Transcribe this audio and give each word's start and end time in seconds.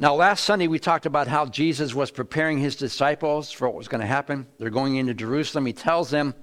Now, 0.00 0.14
last 0.14 0.44
Sunday 0.44 0.68
we 0.68 0.78
talked 0.78 1.06
about 1.06 1.26
how 1.26 1.46
Jesus 1.46 1.92
was 1.92 2.12
preparing 2.12 2.58
his 2.58 2.76
disciples 2.76 3.50
for 3.50 3.66
what 3.66 3.76
was 3.76 3.88
going 3.88 4.00
to 4.00 4.06
happen. 4.06 4.46
They're 4.56 4.70
going 4.70 4.94
into 4.94 5.12
Jerusalem. 5.12 5.66
He 5.66 5.72
tells 5.72 6.08
them, 6.08 6.36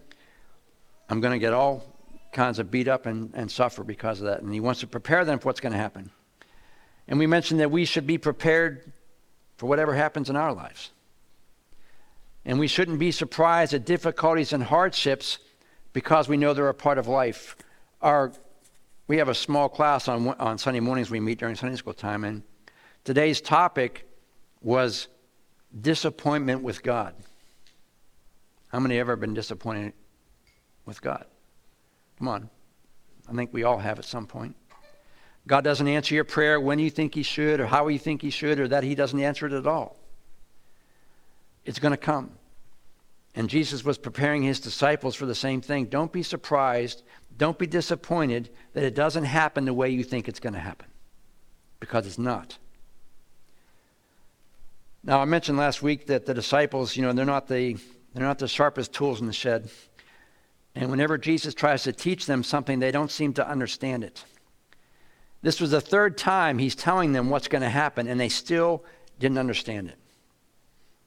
I'm 1.08 1.22
going 1.22 1.32
to 1.32 1.40
get 1.40 1.54
all 1.54 1.86
kinds 2.34 2.60
of 2.60 2.70
beat 2.70 2.90
up 2.90 3.06
and, 3.06 3.32
and 3.34 3.50
suffer 3.50 3.86
because 3.86 4.20
of 4.20 4.28
that. 4.28 4.42
And 4.42 4.54
he 4.54 4.60
wants 4.60 4.82
to 4.82 4.88
prepare 4.88 5.24
them 5.24 5.40
for 5.40 5.48
what's 5.48 5.62
going 5.62 5.72
to 5.72 5.80
happen. 5.80 6.12
And 7.08 7.18
we 7.18 7.28
mentioned 7.28 7.62
that 7.62 7.72
we 7.72 7.86
should 7.86 8.06
be 8.06 8.18
prepared 8.18 8.92
for 9.56 9.68
whatever 9.68 9.94
happens 9.94 10.30
in 10.30 10.36
our 10.36 10.52
lives. 10.52 10.92
And 12.44 12.60
we 12.60 12.68
shouldn't 12.68 13.00
be 13.00 13.12
surprised 13.12 13.74
at 13.74 13.86
difficulties 13.86 14.52
and 14.52 14.64
hardships 14.64 15.40
because 15.94 16.28
we 16.28 16.36
know 16.36 16.54
they're 16.54 16.68
a 16.68 16.74
part 16.74 16.98
of 16.98 17.08
life. 17.08 17.56
Our, 18.02 18.34
we 19.08 19.16
have 19.16 19.30
a 19.30 19.34
small 19.34 19.70
class 19.70 20.10
on, 20.10 20.28
on 20.28 20.58
Sunday 20.58 20.82
mornings 20.82 21.10
we 21.10 21.22
meet 21.22 21.40
during 21.40 21.56
Sunday 21.56 21.78
school 21.78 21.94
time, 21.94 22.26
and 22.26 22.44
Today's 23.06 23.40
topic 23.40 24.08
was 24.62 25.08
disappointment 25.80 26.64
with 26.64 26.82
God. 26.82 27.14
How 28.70 28.80
many 28.80 28.98
ever 28.98 29.16
been 29.16 29.36
disappointed 29.36 29.94
with 30.88 31.02
God? 31.04 31.26
Come 32.18 32.28
on. 32.28 32.50
I 33.30 33.34
think 33.34 33.54
we 33.54 33.64
all 33.64 33.78
have 33.78 34.00
at 34.00 34.06
some 34.06 34.26
point. 34.26 34.56
God 35.46 35.64
doesn't 35.64 35.88
answer 35.88 36.16
your 36.16 36.24
prayer 36.24 36.60
when 36.60 36.80
you 36.80 36.90
think 36.90 37.14
He 37.14 37.22
should, 37.22 37.60
or 37.60 37.68
how 37.68 37.88
you 37.90 38.00
think 38.00 38.24
He 38.24 38.32
should, 38.32 38.60
or 38.60 38.68
that 38.70 38.84
He 38.84 38.96
doesn't 38.96 39.20
answer 39.20 39.46
it 39.46 39.54
at 39.54 39.68
all. 39.68 39.98
It's 41.64 41.78
going 41.78 41.92
to 41.92 41.98
come. 41.98 42.32
And 43.36 43.48
Jesus 43.48 43.86
was 43.86 44.00
preparing 44.00 44.42
His 44.42 44.60
disciples 44.60 45.14
for 45.14 45.28
the 45.28 45.36
same 45.36 45.62
thing. 45.62 45.86
Don't 45.86 46.12
be 46.12 46.24
surprised, 46.24 47.04
don't 47.38 47.60
be 47.60 47.68
disappointed 47.68 48.50
that 48.74 48.84
it 48.84 48.96
doesn't 48.96 49.26
happen 49.26 49.66
the 49.66 49.74
way 49.76 49.92
you 49.92 50.04
think 50.04 50.28
it's 50.28 50.40
going 50.40 50.54
to 50.54 50.60
happen, 50.60 50.88
because 51.80 52.08
it's 52.08 52.18
not. 52.18 52.58
Now, 55.08 55.22
I 55.22 55.26
mentioned 55.26 55.60
last 55.60 55.84
week 55.84 56.08
that 56.08 56.26
the 56.26 56.34
disciples, 56.34 56.96
you 56.96 57.04
know, 57.04 57.14
they're 57.14 57.26
not 57.26 57.48
the, 57.48 57.78
they're 58.16 58.26
not 58.26 58.40
the 58.40 58.48
sharpest 58.48 58.92
tools 58.92 59.22
in 59.22 59.28
the 59.28 59.34
shed. 59.34 59.70
And 60.74 60.90
whenever 60.90 61.20
Jesus 61.20 61.54
tries 61.54 61.84
to 61.84 61.94
teach 61.94 62.26
them 62.26 62.44
something, 62.44 62.80
they 62.80 62.90
don't 62.90 63.12
seem 63.12 63.32
to 63.34 63.48
understand 63.48 64.04
it. 64.04 64.26
This 65.44 65.62
was 65.62 65.70
the 65.70 65.80
third 65.80 66.18
time 66.18 66.58
he's 66.58 66.74
telling 66.74 67.12
them 67.12 67.30
what's 67.30 67.48
going 67.48 67.62
to 67.62 67.70
happen, 67.70 68.08
and 68.08 68.20
they 68.20 68.30
still 68.30 68.84
didn't 69.20 69.38
understand 69.38 69.90
it. 69.90 69.98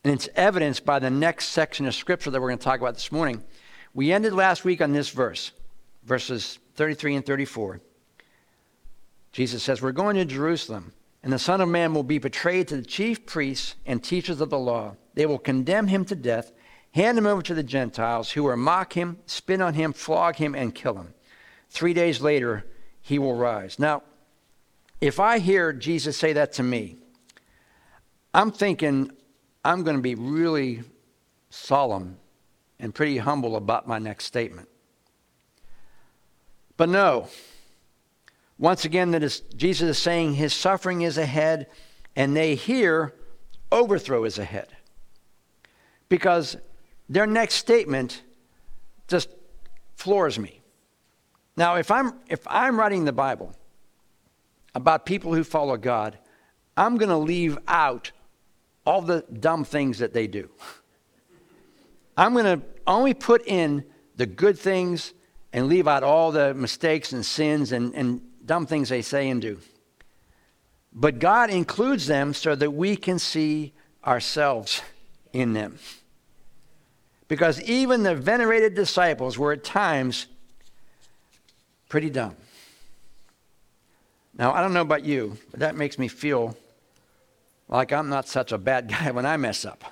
And 0.04 0.14
it's 0.14 0.28
evidenced 0.36 0.84
by 0.84 1.00
the 1.00 1.10
next 1.10 1.46
section 1.46 1.84
of 1.84 1.94
scripture 1.94 2.30
that 2.30 2.40
we're 2.40 2.48
going 2.48 2.58
to 2.58 2.64
talk 2.64 2.80
about 2.80 2.94
this 2.94 3.10
morning. 3.10 3.42
We 3.94 4.12
ended 4.12 4.32
last 4.32 4.64
week 4.64 4.80
on 4.80 4.92
this 4.92 5.10
verse, 5.10 5.50
verses 6.04 6.60
33 6.76 7.16
and 7.16 7.26
34. 7.26 7.80
Jesus 9.32 9.64
says, 9.64 9.82
We're 9.82 9.90
going 9.90 10.14
to 10.14 10.24
Jerusalem 10.24 10.92
and 11.22 11.32
the 11.32 11.38
Son 11.38 11.60
of 11.60 11.68
Man 11.68 11.94
will 11.94 12.04
be 12.04 12.18
betrayed 12.18 12.68
to 12.68 12.76
the 12.76 12.82
chief 12.82 13.26
priests 13.26 13.74
and 13.84 14.02
teachers 14.02 14.40
of 14.40 14.50
the 14.50 14.58
law. 14.58 14.96
They 15.14 15.26
will 15.26 15.38
condemn 15.38 15.88
him 15.88 16.04
to 16.06 16.14
death, 16.14 16.52
hand 16.92 17.18
him 17.18 17.26
over 17.26 17.42
to 17.42 17.54
the 17.54 17.62
Gentiles, 17.62 18.30
who 18.30 18.44
will 18.44 18.56
mock 18.56 18.92
him, 18.92 19.18
spit 19.26 19.60
on 19.60 19.74
him, 19.74 19.92
flog 19.92 20.36
him, 20.36 20.54
and 20.54 20.74
kill 20.74 20.94
him. 20.94 21.14
Three 21.70 21.92
days 21.92 22.20
later, 22.20 22.64
he 23.00 23.18
will 23.18 23.34
rise. 23.34 23.78
Now, 23.78 24.02
if 25.00 25.20
I 25.20 25.38
hear 25.38 25.72
Jesus 25.72 26.16
say 26.16 26.32
that 26.34 26.52
to 26.54 26.62
me, 26.62 26.96
I'm 28.32 28.50
thinking 28.52 29.10
I'm 29.64 29.82
going 29.82 29.96
to 29.96 30.02
be 30.02 30.14
really 30.14 30.82
solemn 31.50 32.18
and 32.78 32.94
pretty 32.94 33.18
humble 33.18 33.56
about 33.56 33.88
my 33.88 33.98
next 33.98 34.24
statement. 34.24 34.68
But 36.76 36.88
no, 36.88 37.28
once 38.58 38.84
again, 38.84 39.12
that 39.12 39.22
is, 39.22 39.40
Jesus 39.56 39.90
is 39.90 39.98
saying 39.98 40.34
his 40.34 40.52
suffering 40.52 41.02
is 41.02 41.16
ahead, 41.16 41.68
and 42.16 42.36
they 42.36 42.56
hear 42.56 43.14
overthrow 43.70 44.24
is 44.24 44.38
ahead. 44.38 44.68
Because 46.08 46.56
their 47.08 47.26
next 47.26 47.54
statement 47.54 48.22
just 49.06 49.28
floors 49.94 50.38
me. 50.38 50.60
Now, 51.56 51.76
if 51.76 51.90
I'm, 51.90 52.12
if 52.28 52.46
I'm 52.46 52.78
writing 52.78 53.04
the 53.04 53.12
Bible 53.12 53.54
about 54.74 55.06
people 55.06 55.34
who 55.34 55.44
follow 55.44 55.76
God, 55.76 56.18
I'm 56.76 56.96
going 56.96 57.08
to 57.08 57.16
leave 57.16 57.58
out 57.68 58.12
all 58.84 59.02
the 59.02 59.24
dumb 59.40 59.64
things 59.64 59.98
that 59.98 60.12
they 60.12 60.26
do. 60.26 60.48
I'm 62.16 62.32
going 62.32 62.60
to 62.60 62.64
only 62.86 63.14
put 63.14 63.46
in 63.46 63.84
the 64.16 64.26
good 64.26 64.58
things 64.58 65.14
and 65.52 65.68
leave 65.68 65.86
out 65.86 66.02
all 66.02 66.32
the 66.32 66.54
mistakes 66.54 67.12
and 67.12 67.24
sins 67.24 67.72
and, 67.72 67.94
and 67.94 68.20
dumb 68.48 68.66
things 68.66 68.88
they 68.88 69.02
say 69.02 69.28
and 69.28 69.40
do. 69.40 69.60
But 70.92 71.20
God 71.20 71.50
includes 71.50 72.06
them 72.08 72.34
so 72.34 72.56
that 72.56 72.72
we 72.72 72.96
can 72.96 73.20
see 73.20 73.72
ourselves 74.04 74.82
in 75.32 75.52
them. 75.52 75.78
Because 77.28 77.62
even 77.62 78.02
the 78.02 78.14
venerated 78.14 78.74
disciples 78.74 79.38
were 79.38 79.52
at 79.52 79.62
times 79.62 80.26
pretty 81.88 82.10
dumb. 82.10 82.34
Now, 84.36 84.52
I 84.52 84.62
don't 84.62 84.72
know 84.72 84.80
about 84.80 85.04
you, 85.04 85.36
but 85.50 85.60
that 85.60 85.76
makes 85.76 85.98
me 85.98 86.08
feel 86.08 86.56
like 87.68 87.92
I'm 87.92 88.08
not 88.08 88.26
such 88.26 88.50
a 88.50 88.58
bad 88.58 88.88
guy 88.88 89.10
when 89.10 89.26
I 89.26 89.36
mess 89.36 89.64
up. 89.64 89.84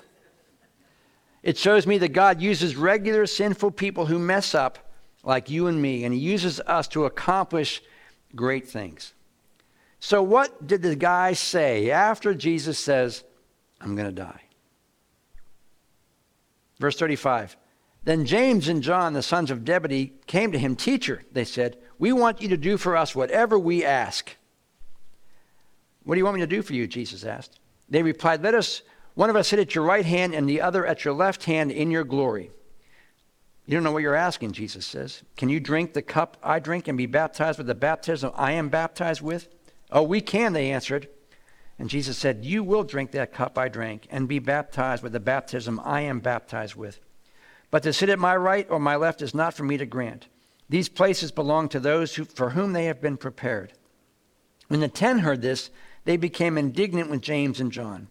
It 1.43 1.57
shows 1.57 1.85
me 1.85 1.97
that 1.99 2.09
God 2.09 2.41
uses 2.41 2.75
regular 2.75 3.25
sinful 3.27 3.71
people 3.71 4.07
who 4.07 4.17
mess 4.17 4.55
up, 4.55 4.79
like 5.23 5.49
you 5.49 5.67
and 5.67 5.81
me, 5.81 6.03
and 6.03 6.13
He 6.13 6.19
uses 6.19 6.59
us 6.61 6.87
to 6.89 7.05
accomplish 7.05 7.81
great 8.35 8.67
things. 8.67 9.13
So, 9.99 10.21
what 10.21 10.67
did 10.67 10.81
the 10.81 10.95
guy 10.95 11.33
say 11.33 11.89
after 11.89 12.33
Jesus 12.33 12.77
says, 12.77 13.23
I'm 13.81 13.95
going 13.95 14.07
to 14.07 14.11
die? 14.11 14.41
Verse 16.79 16.97
35 16.97 17.57
Then 18.03 18.25
James 18.25 18.67
and 18.67 18.83
John, 18.83 19.13
the 19.13 19.23
sons 19.23 19.51
of 19.51 19.65
Zebedee, 19.65 20.13
came 20.27 20.51
to 20.51 20.59
him. 20.59 20.75
Teacher, 20.75 21.23
they 21.31 21.45
said, 21.45 21.77
we 21.99 22.11
want 22.13 22.41
you 22.41 22.49
to 22.49 22.57
do 22.57 22.77
for 22.77 22.95
us 22.95 23.15
whatever 23.15 23.57
we 23.57 23.83
ask. 23.83 24.35
What 26.03 26.15
do 26.15 26.19
you 26.19 26.25
want 26.25 26.35
me 26.35 26.41
to 26.41 26.47
do 26.47 26.61
for 26.61 26.73
you? 26.73 26.87
Jesus 26.87 27.23
asked. 27.23 27.59
They 27.89 28.03
replied, 28.03 28.43
Let 28.43 28.53
us, 28.53 28.81
one 29.15 29.29
of 29.29 29.35
us 29.35 29.47
sit 29.47 29.59
at 29.59 29.75
your 29.75 29.83
right 29.83 30.05
hand 30.05 30.33
and 30.33 30.47
the 30.47 30.61
other 30.61 30.85
at 30.85 31.03
your 31.03 31.13
left 31.13 31.45
hand 31.45 31.71
in 31.71 31.91
your 31.91 32.03
glory. 32.03 32.51
You 33.67 33.73
don't 33.73 33.83
know 33.83 33.91
what 33.91 34.01
you're 34.01 34.15
asking, 34.15 34.53
Jesus 34.53 34.85
says. 34.85 35.23
Can 35.35 35.49
you 35.49 35.59
drink 35.59 35.91
the 35.91 36.01
cup 36.01 36.37
I 36.41 36.59
drink 36.59 36.87
and 36.87 36.97
be 36.97 37.05
baptized 37.05 37.57
with 37.57 37.67
the 37.67 37.75
baptism 37.75 38.31
I 38.33 38.53
am 38.53 38.69
baptized 38.69 39.21
with? 39.21 39.49
Oh, 39.91 40.03
we 40.03 40.21
can, 40.21 40.53
they 40.53 40.71
answered. 40.71 41.09
And 41.77 41.89
Jesus 41.89 42.17
said, 42.17 42.45
You 42.45 42.63
will 42.63 42.85
drink 42.85 43.11
that 43.11 43.33
cup 43.33 43.57
I 43.57 43.67
drank 43.67 44.07
and 44.09 44.25
be 44.25 44.39
baptized 44.39 45.03
with 45.03 45.11
the 45.11 45.19
baptism 45.19 45.81
I 45.83 46.01
am 46.01 46.21
baptized 46.21 46.75
with. 46.75 47.01
But 47.69 47.83
to 47.83 47.91
sit 47.91 48.07
at 48.07 48.19
my 48.19 48.37
right 48.37 48.65
or 48.69 48.79
my 48.79 48.95
left 48.95 49.21
is 49.21 49.35
not 49.35 49.53
for 49.53 49.65
me 49.65 49.75
to 49.77 49.85
grant. 49.85 50.27
These 50.69 50.87
places 50.87 51.33
belong 51.33 51.67
to 51.69 51.79
those 51.81 52.15
who, 52.15 52.23
for 52.23 52.51
whom 52.51 52.71
they 52.71 52.85
have 52.85 53.01
been 53.01 53.17
prepared. 53.17 53.73
When 54.69 54.79
the 54.79 54.87
ten 54.87 55.19
heard 55.19 55.41
this, 55.41 55.69
they 56.05 56.15
became 56.15 56.57
indignant 56.57 57.09
with 57.09 57.21
James 57.21 57.59
and 57.59 57.71
John. 57.71 58.07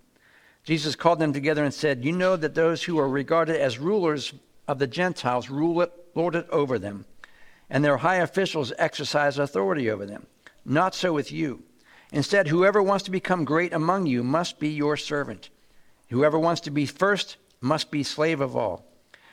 Jesus 0.64 0.96
called 0.96 1.18
them 1.18 1.32
together 1.32 1.64
and 1.64 1.72
said, 1.72 2.04
You 2.04 2.12
know 2.12 2.36
that 2.36 2.54
those 2.54 2.82
who 2.82 2.98
are 2.98 3.08
regarded 3.08 3.56
as 3.56 3.78
rulers 3.78 4.34
of 4.68 4.78
the 4.78 4.86
Gentiles 4.86 5.50
rule 5.50 5.80
it, 5.80 5.92
lord 6.14 6.34
it 6.34 6.48
over 6.50 6.78
them, 6.78 7.04
and 7.70 7.84
their 7.84 7.98
high 7.98 8.16
officials 8.16 8.72
exercise 8.78 9.38
authority 9.38 9.90
over 9.90 10.06
them. 10.06 10.26
Not 10.64 10.94
so 10.94 11.12
with 11.12 11.30
you. 11.30 11.62
Instead, 12.12 12.48
whoever 12.48 12.82
wants 12.82 13.04
to 13.04 13.10
become 13.10 13.44
great 13.44 13.72
among 13.72 14.06
you 14.06 14.22
must 14.22 14.58
be 14.58 14.68
your 14.68 14.96
servant. 14.96 15.50
Whoever 16.08 16.38
wants 16.38 16.60
to 16.62 16.70
be 16.70 16.86
first 16.86 17.36
must 17.60 17.90
be 17.90 18.02
slave 18.02 18.40
of 18.40 18.56
all. 18.56 18.84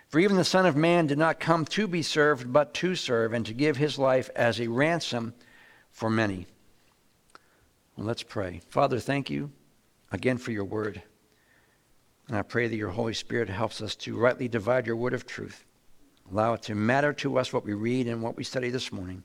For 0.07 0.19
even 0.19 0.37
the 0.37 0.43
Son 0.43 0.65
of 0.65 0.75
Man 0.75 1.07
did 1.07 1.17
not 1.17 1.39
come 1.39 1.65
to 1.65 1.87
be 1.87 2.03
served, 2.03 2.53
but 2.53 2.73
to 2.75 2.95
serve, 2.95 3.33
and 3.33 3.45
to 3.45 3.53
give 3.53 3.77
his 3.77 3.97
life 3.97 4.29
as 4.35 4.59
a 4.59 4.67
ransom 4.67 5.33
for 5.91 6.09
many. 6.09 6.45
Well, 7.95 8.07
let's 8.07 8.23
pray. 8.23 8.61
Father, 8.69 8.99
thank 8.99 9.29
you 9.29 9.51
again 10.11 10.37
for 10.37 10.51
your 10.51 10.65
word. 10.65 11.01
And 12.33 12.39
I 12.39 12.41
pray 12.41 12.67
that 12.67 12.75
your 12.75 12.89
Holy 12.89 13.13
Spirit 13.13 13.47
helps 13.47 13.79
us 13.79 13.95
to 13.97 14.17
rightly 14.17 14.47
divide 14.47 14.87
your 14.87 14.95
word 14.95 15.13
of 15.13 15.27
truth. 15.27 15.65
Allow 16.31 16.55
it 16.55 16.63
to 16.63 16.73
matter 16.73 17.13
to 17.13 17.37
us 17.37 17.53
what 17.53 17.63
we 17.63 17.75
read 17.75 18.07
and 18.07 18.23
what 18.23 18.35
we 18.35 18.43
study 18.43 18.71
this 18.71 18.91
morning. 18.91 19.21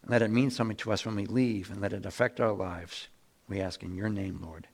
And 0.00 0.10
let 0.10 0.22
it 0.22 0.30
mean 0.30 0.50
something 0.50 0.78
to 0.78 0.92
us 0.92 1.04
when 1.04 1.14
we 1.14 1.26
leave 1.26 1.70
and 1.70 1.82
let 1.82 1.92
it 1.92 2.06
affect 2.06 2.40
our 2.40 2.54
lives. 2.54 3.08
We 3.50 3.60
ask 3.60 3.82
in 3.82 3.94
your 3.94 4.08
name, 4.08 4.40
Lord. 4.42 4.66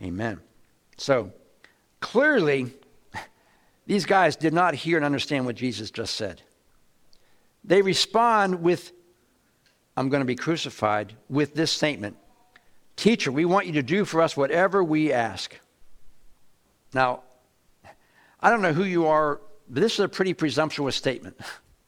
Amen. 0.00 0.38
So, 0.96 1.32
clearly, 1.98 2.72
these 3.88 4.06
guys 4.06 4.36
did 4.36 4.54
not 4.54 4.72
hear 4.76 4.96
and 4.96 5.04
understand 5.04 5.44
what 5.44 5.56
Jesus 5.56 5.90
just 5.90 6.14
said. 6.14 6.40
They 7.64 7.82
respond 7.82 8.62
with, 8.62 8.92
I'm 9.96 10.08
going 10.08 10.20
to 10.20 10.24
be 10.24 10.36
crucified, 10.36 11.16
with 11.28 11.52
this 11.56 11.72
statement 11.72 12.16
Teacher, 12.94 13.32
we 13.32 13.44
want 13.44 13.66
you 13.66 13.72
to 13.72 13.82
do 13.82 14.04
for 14.04 14.22
us 14.22 14.36
whatever 14.36 14.84
we 14.84 15.12
ask. 15.12 15.58
Now, 16.96 17.24
I 18.40 18.48
don't 18.48 18.62
know 18.62 18.72
who 18.72 18.84
you 18.84 19.06
are, 19.06 19.42
but 19.68 19.82
this 19.82 19.92
is 19.92 20.00
a 20.00 20.08
pretty 20.08 20.32
presumptuous 20.32 20.96
statement 20.96 21.38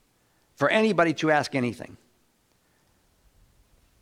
for 0.56 0.68
anybody 0.68 1.14
to 1.14 1.30
ask 1.30 1.54
anything. 1.54 1.96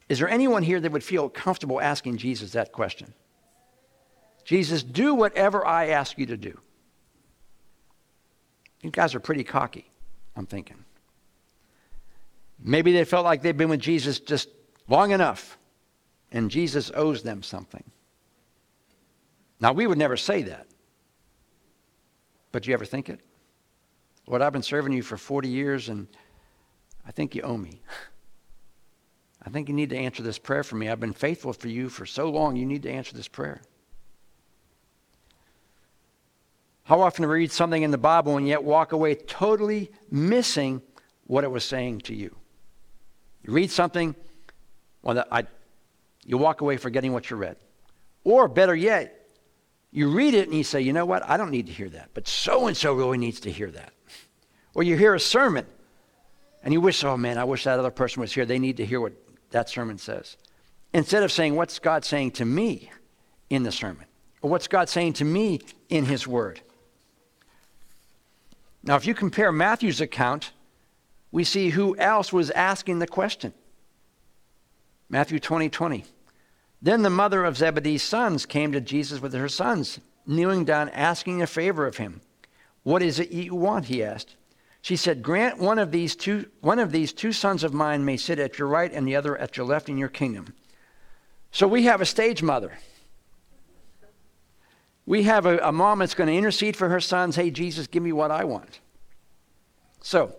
Is 0.09 0.19
there 0.19 0.29
anyone 0.29 0.65
here 0.65 0.81
that 0.81 0.91
would 0.91 1.05
feel 1.05 1.29
comfortable 1.29 1.81
asking 1.81 2.17
Jesus 2.17 2.51
that 2.53 2.73
question? 2.73 3.15
Jesus, 4.45 4.83
do 4.83 5.15
whatever 5.15 5.65
I 5.65 5.91
ask 5.91 6.19
you 6.19 6.27
to 6.27 6.37
do. 6.37 6.59
You 8.83 8.91
guys 8.91 9.15
are 9.15 9.21
pretty 9.21 9.45
cocky, 9.45 9.89
I'm 10.35 10.47
thinking. 10.47 10.85
Maybe 12.59 12.91
they 12.91 13.05
felt 13.05 13.25
like 13.25 13.43
they've 13.43 13.57
been 13.57 13.69
with 13.69 13.81
Jesus 13.81 14.19
just 14.19 14.49
long 14.89 15.13
enough, 15.13 15.57
and 16.33 16.51
Jesus 16.51 16.91
owes 16.93 17.23
them 17.23 17.45
something. 17.45 17.85
Now, 19.61 19.73
we 19.73 19.87
would 19.87 19.99
never 19.99 20.17
say 20.17 20.43
that. 20.43 20.67
But 22.57 22.67
you 22.67 22.73
ever 22.73 22.87
think 22.87 23.11
it? 23.11 23.21
Lord, 24.27 24.41
I've 24.41 24.55
been 24.55 24.63
serving 24.63 24.95
you 24.95 25.03
for 25.03 25.19
40 25.19 25.47
years, 25.47 25.91
and 25.91 26.09
I 27.07 27.11
think 27.11 27.35
you 27.35 27.43
owe 27.43 27.59
me. 27.59 27.83
I 29.45 29.51
think 29.51 29.69
you 29.69 29.75
need 29.75 29.91
to 29.91 29.99
answer 29.99 30.23
this 30.23 30.39
prayer 30.39 30.63
for 30.63 30.77
me. 30.77 30.89
I've 30.89 30.99
been 30.99 31.13
faithful 31.13 31.53
for 31.53 31.69
you 31.69 31.91
for 31.91 32.07
so 32.07 32.31
long, 32.31 32.57
you 32.57 32.65
need 32.65 32.83
to 32.85 32.91
answer 32.91 33.15
this 33.15 33.29
prayer. 33.29 33.61
How 36.85 37.03
often 37.03 37.25
do 37.25 37.29
we 37.29 37.35
read 37.35 37.53
something 37.53 37.83
in 37.83 37.91
the 37.91 37.99
Bible 37.99 38.39
and 38.39 38.49
yet 38.49 38.65
walk 38.65 38.93
away 38.93 39.17
totally 39.17 39.91
missing 40.11 40.81
what 41.27 41.45
it 41.45 41.51
was 41.51 41.63
saying 41.63 41.99
to 42.05 42.15
you? 42.15 42.35
You 43.43 43.53
read 43.53 43.71
something, 43.71 44.15
well, 45.03 45.23
I, 45.31 45.45
you 46.25 46.39
walk 46.39 46.63
away 46.63 46.79
forgetting 46.79 47.13
what 47.13 47.29
you 47.29 47.37
read. 47.37 47.57
Or 48.25 48.49
better 48.49 48.75
yet, 48.75 49.16
you 49.93 50.11
read 50.11 50.35
it 50.35 50.49
and 50.49 50.57
you 50.57 50.65
say, 50.65 50.81
you 50.81 50.93
know 50.93 51.07
what, 51.07 51.23
I 51.29 51.37
don't 51.37 51.51
need 51.51 51.67
to 51.67 51.73
hear 51.73 51.89
that, 51.91 52.11
but 52.15 52.29
so 52.29 52.67
and 52.67 52.77
so 52.77 52.93
really 52.93 53.19
needs 53.19 53.41
to 53.41 53.51
hear 53.51 53.71
that. 53.71 53.93
Or 54.75 54.83
you 54.83 54.97
hear 54.97 55.15
a 55.15 55.21
sermon 55.21 55.67
and 56.63 56.73
you 56.73 56.81
wish, 56.81 57.03
oh 57.05 57.17
man, 57.17 57.39
I 57.39 57.45
wish 57.45 57.65
that 57.65 57.79
other 57.79 57.91
person 57.91 58.21
was 58.21 58.33
here. 58.33 58.45
They 58.45 58.59
need 58.59 58.77
to 58.79 58.85
hear 58.85 59.01
what 59.01 59.13
that 59.51 59.69
sermon 59.69 59.99
says. 59.99 60.37
Instead 60.93 61.23
of 61.23 61.33
saying, 61.33 61.55
what's 61.55 61.79
God 61.79 62.05
saying 62.05 62.33
to 62.33 62.45
me 62.45 62.91
in 63.49 63.63
the 63.63 63.73
sermon? 63.73 64.07
Or 64.43 64.51
what's 64.51 64.69
God 64.69 64.89
saying 64.89 65.15
to 65.15 65.25
me 65.25 65.61
in 65.89 66.05
His 66.05 66.27
Word? 66.27 66.61
Now, 68.83 68.97
if 68.97 69.07
you 69.07 69.15
compare 69.15 69.51
Matthew's 69.51 70.01
account, 70.01 70.53
we 71.33 71.43
see 71.43 71.71
who 71.71 71.97
else 71.97 72.33
was 72.33 72.51
asking 72.51 73.01
the 73.01 73.07
question. 73.07 73.53
Matthew 75.09 75.41
20 75.41 75.69
20. 75.69 76.05
Then 76.87 77.03
the 77.03 77.11
mother 77.11 77.45
of 77.45 77.57
Zebedee's 77.57 78.05
sons 78.05 78.47
came 78.47 78.71
to 78.71 78.81
Jesus 78.81 79.21
with 79.21 79.35
her 79.35 79.49
sons, 79.49 79.99
kneeling 80.25 80.65
down, 80.65 80.89
asking 80.91 81.43
a 81.43 81.47
favor 81.49 81.85
of 81.85 81.97
him. 81.97 82.21
What 82.85 83.03
is 83.03 83.19
it 83.19 83.33
you 83.33 83.57
want? 83.57 83.87
He 83.87 84.05
asked. 84.05 84.37
She 84.83 84.95
said, 84.95 85.21
Grant 85.21 85.59
one 85.59 85.81
of 85.81 85.91
these 85.91 86.15
two, 86.15 86.49
one 86.61 86.79
of 86.79 86.93
these 86.93 87.13
two 87.13 87.33
sons 87.33 87.65
of 87.65 87.75
mine 87.75 88.05
may 88.05 88.17
sit 88.17 88.39
at 88.39 88.57
your 88.57 88.69
right 88.69 88.93
and 88.93 89.05
the 89.05 89.17
other 89.17 89.37
at 89.37 89.57
your 89.57 89.67
left 89.67 89.89
in 89.89 89.99
your 89.99 90.09
kingdom. 90.09 90.55
So 91.51 91.67
we 91.67 91.83
have 91.87 92.01
a 92.01 92.07
stage 92.07 92.41
mother. 92.41 92.79
We 95.07 95.25
have 95.25 95.45
a, 95.45 95.59
a 95.59 95.73
mom 95.73 95.99
that's 95.99 96.15
going 96.15 96.29
to 96.29 96.37
intercede 96.37 96.77
for 96.77 96.89
her 96.89 97.01
sons. 97.01 97.35
Hey, 97.35 97.51
Jesus, 97.51 97.89
give 97.89 98.05
me 98.05 98.13
what 98.13 98.31
I 98.31 98.45
want. 98.45 98.79
So, 100.03 100.37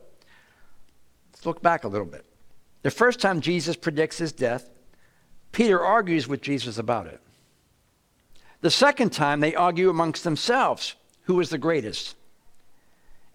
let's 1.33 1.45
look 1.45 1.61
back 1.61 1.83
a 1.83 1.89
little 1.89 2.07
bit. 2.07 2.23
The 2.83 2.91
first 2.91 3.19
time 3.19 3.41
Jesus 3.41 3.75
predicts 3.75 4.17
his 4.17 4.31
death, 4.31 4.69
Peter 5.51 5.83
argues 5.83 6.27
with 6.27 6.41
Jesus 6.41 6.77
about 6.77 7.07
it. 7.07 7.19
The 8.61 8.71
second 8.71 9.11
time, 9.11 9.39
they 9.39 9.55
argue 9.55 9.89
amongst 9.89 10.23
themselves 10.23 10.95
who 11.23 11.39
is 11.39 11.49
the 11.49 11.57
greatest. 11.57 12.15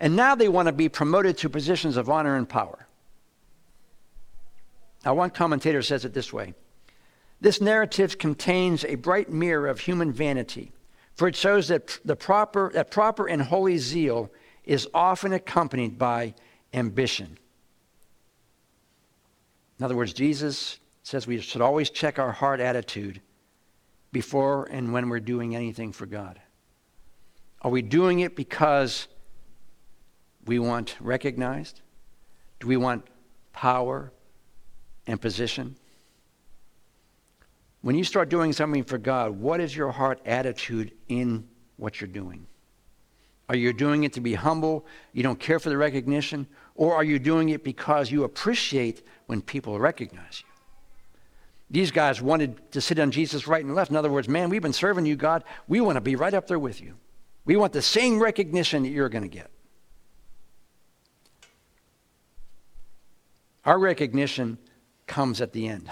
And 0.00 0.16
now 0.16 0.34
they 0.34 0.48
want 0.48 0.66
to 0.66 0.72
be 0.72 0.88
promoted 0.88 1.38
to 1.38 1.48
positions 1.48 1.96
of 1.96 2.10
honor 2.10 2.36
and 2.36 2.48
power. 2.48 2.86
Now, 5.04 5.14
one 5.14 5.30
commentator 5.30 5.82
says 5.82 6.04
it 6.04 6.14
this 6.14 6.32
way 6.32 6.54
This 7.40 7.60
narrative 7.60 8.18
contains 8.18 8.84
a 8.84 8.96
bright 8.96 9.30
mirror 9.30 9.68
of 9.68 9.80
human 9.80 10.12
vanity, 10.12 10.72
for 11.14 11.28
it 11.28 11.36
shows 11.36 11.68
that, 11.68 12.00
the 12.04 12.16
proper, 12.16 12.70
that 12.74 12.90
proper 12.90 13.26
and 13.26 13.42
holy 13.42 13.78
zeal 13.78 14.30
is 14.64 14.88
often 14.94 15.32
accompanied 15.32 15.98
by 15.98 16.34
ambition. 16.72 17.38
In 19.78 19.84
other 19.84 19.96
words, 19.96 20.12
Jesus 20.12 20.78
says 21.02 21.26
we 21.26 21.40
should 21.40 21.60
always 21.60 21.90
check 21.90 22.18
our 22.18 22.32
heart 22.32 22.60
attitude 22.60 23.20
before 24.12 24.66
and 24.70 24.92
when 24.92 25.08
we're 25.08 25.20
doing 25.20 25.56
anything 25.56 25.92
for 25.92 26.06
God. 26.06 26.40
Are 27.62 27.70
we 27.70 27.82
doing 27.82 28.20
it 28.20 28.36
because 28.36 29.08
we 30.44 30.58
want 30.58 30.96
recognized? 31.00 31.80
Do 32.60 32.66
we 32.66 32.76
want 32.76 33.06
power 33.52 34.12
and 35.06 35.20
position? 35.20 35.76
When 37.80 37.96
you 37.96 38.04
start 38.04 38.28
doing 38.28 38.52
something 38.52 38.84
for 38.84 38.98
God, 38.98 39.32
what 39.32 39.60
is 39.60 39.74
your 39.76 39.90
heart 39.90 40.20
attitude 40.24 40.92
in 41.08 41.48
what 41.76 42.00
you're 42.00 42.08
doing? 42.08 42.46
Are 43.48 43.56
you 43.56 43.72
doing 43.72 44.04
it 44.04 44.12
to 44.14 44.20
be 44.20 44.34
humble? 44.34 44.86
You 45.12 45.24
don't 45.24 45.38
care 45.38 45.58
for 45.58 45.68
the 45.68 45.76
recognition? 45.76 46.46
Or 46.76 46.94
are 46.94 47.04
you 47.04 47.18
doing 47.18 47.48
it 47.48 47.64
because 47.64 48.10
you 48.10 48.24
appreciate 48.24 49.04
when 49.26 49.42
people 49.42 49.78
recognize 49.80 50.42
you? 50.44 50.51
These 51.72 51.90
guys 51.90 52.20
wanted 52.20 52.70
to 52.72 52.82
sit 52.82 52.98
on 52.98 53.10
Jesus 53.10 53.48
right 53.48 53.64
and 53.64 53.74
left. 53.74 53.90
In 53.90 53.96
other 53.96 54.10
words, 54.12 54.28
man, 54.28 54.50
we've 54.50 54.62
been 54.62 54.74
serving 54.74 55.06
you, 55.06 55.16
God. 55.16 55.42
We 55.66 55.80
want 55.80 55.96
to 55.96 56.02
be 56.02 56.16
right 56.16 56.34
up 56.34 56.46
there 56.46 56.58
with 56.58 56.82
you. 56.82 56.96
We 57.46 57.56
want 57.56 57.72
the 57.72 57.82
same 57.82 58.20
recognition 58.20 58.82
that 58.82 58.90
you're 58.90 59.08
going 59.08 59.22
to 59.22 59.28
get. 59.28 59.50
Our 63.64 63.78
recognition 63.78 64.58
comes 65.06 65.40
at 65.40 65.52
the 65.52 65.66
end 65.66 65.88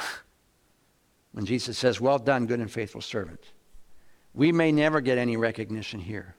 when 1.33 1.47
Jesus 1.47 1.79
says, 1.79 1.99
Well 1.99 2.19
done, 2.19 2.47
good 2.47 2.61
and 2.61 2.71
faithful 2.71 3.01
servant. 3.01 3.41
We 4.35 4.53
may 4.53 4.73
never 4.73 5.01
get 5.01 5.17
any 5.17 5.39
recognition 5.39 5.99
here. 5.99 6.37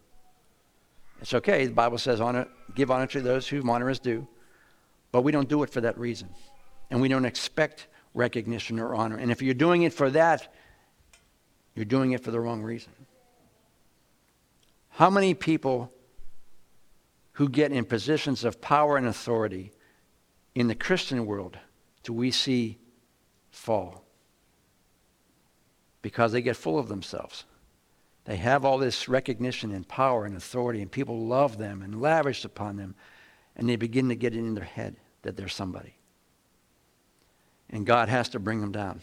It's 1.20 1.34
okay. 1.34 1.66
The 1.66 1.74
Bible 1.74 1.98
says, 1.98 2.22
honor, 2.22 2.48
give 2.74 2.90
honor 2.90 3.08
to 3.08 3.22
those 3.22 3.48
whom 3.48 3.70
honor 3.70 3.90
is 3.90 4.00
due. 4.00 4.28
But 5.12 5.24
we 5.24 5.32
don't 5.32 5.50
do 5.50 5.64
it 5.64 5.70
for 5.70 5.82
that 5.82 5.98
reason. 5.98 6.30
And 6.90 7.02
we 7.02 7.10
don't 7.10 7.26
expect 7.26 7.88
recognition 8.14 8.80
or 8.80 8.94
honor. 8.96 9.18
And 9.18 9.32
if 9.32 9.42
you're 9.42 9.54
doing 9.54 9.84
it 9.84 9.94
for 9.94 10.10
that, 10.12 10.54
you're 11.76 11.86
doing 11.86 12.12
it 12.12 12.24
for 12.24 12.32
the 12.32 12.40
wrong 12.40 12.62
reason. 12.62 12.92
How 14.90 15.10
many 15.10 15.34
people 15.34 15.92
who 17.34 17.48
get 17.48 17.72
in 17.72 17.86
positions 17.86 18.44
of 18.44 18.62
power 18.62 18.98
and 18.98 19.08
authority 19.08 19.72
in 20.54 20.68
the 20.68 20.76
Christian 20.76 21.26
world 21.26 21.58
do 22.04 22.14
we 22.14 22.32
see 22.32 22.78
fall? 23.50 24.04
Because 26.02 26.32
they 26.32 26.42
get 26.42 26.58
full 26.58 26.78
of 26.78 26.88
themselves. 26.88 27.46
They 28.26 28.36
have 28.38 28.66
all 28.66 28.78
this 28.78 29.08
recognition 29.08 29.72
and 29.72 29.88
power 29.88 30.26
and 30.26 30.36
authority, 30.36 30.82
and 30.82 30.92
people 30.92 31.26
love 31.26 31.58
them 31.58 31.82
and 31.82 32.02
lavish 32.02 32.46
upon 32.46 32.76
them, 32.76 32.96
and 33.56 33.68
they 33.68 33.78
begin 33.78 34.10
to 34.10 34.16
get 34.16 34.36
it 34.36 34.40
in 34.40 34.54
their 34.54 34.64
head 34.64 34.98
that 35.22 35.38
they're 35.38 35.48
somebody. 35.48 35.96
And 37.72 37.86
God 37.86 38.10
has 38.10 38.30
to 38.30 38.40
bring 38.40 38.62
them 38.62 38.72
down. 38.72 39.02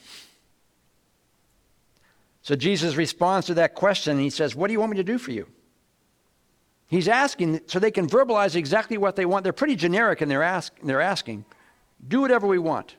So 2.43 2.55
Jesus 2.55 2.97
responds 2.97 3.47
to 3.49 3.55
that 3.55 3.75
question, 3.75 4.19
he 4.19 4.31
says, 4.31 4.55
What 4.55 4.69
do 4.69 4.73
you 4.73 4.81
want 4.81 4.93
me 4.93 4.97
to 4.99 5.05
do 5.05 5.19
for 5.19 5.33
you? 5.33 5.47
He's 6.89 7.09
asking 7.09 7.61
so 7.67 7.79
they 7.79 7.91
can 7.91 8.09
verbalize 8.09 8.55
exactly 8.57 8.97
what 8.97 9.17
they 9.17 9.27
want. 9.27 9.45
They're 9.45 9.53
pretty 9.53 9.77
generic 9.77 10.23
in 10.23 10.29
their, 10.29 10.43
ask, 10.43 10.73
they're 10.83 11.03
asking. 11.03 11.45
Do 12.07 12.21
whatever 12.23 12.47
we 12.47 12.59
want. 12.59 12.95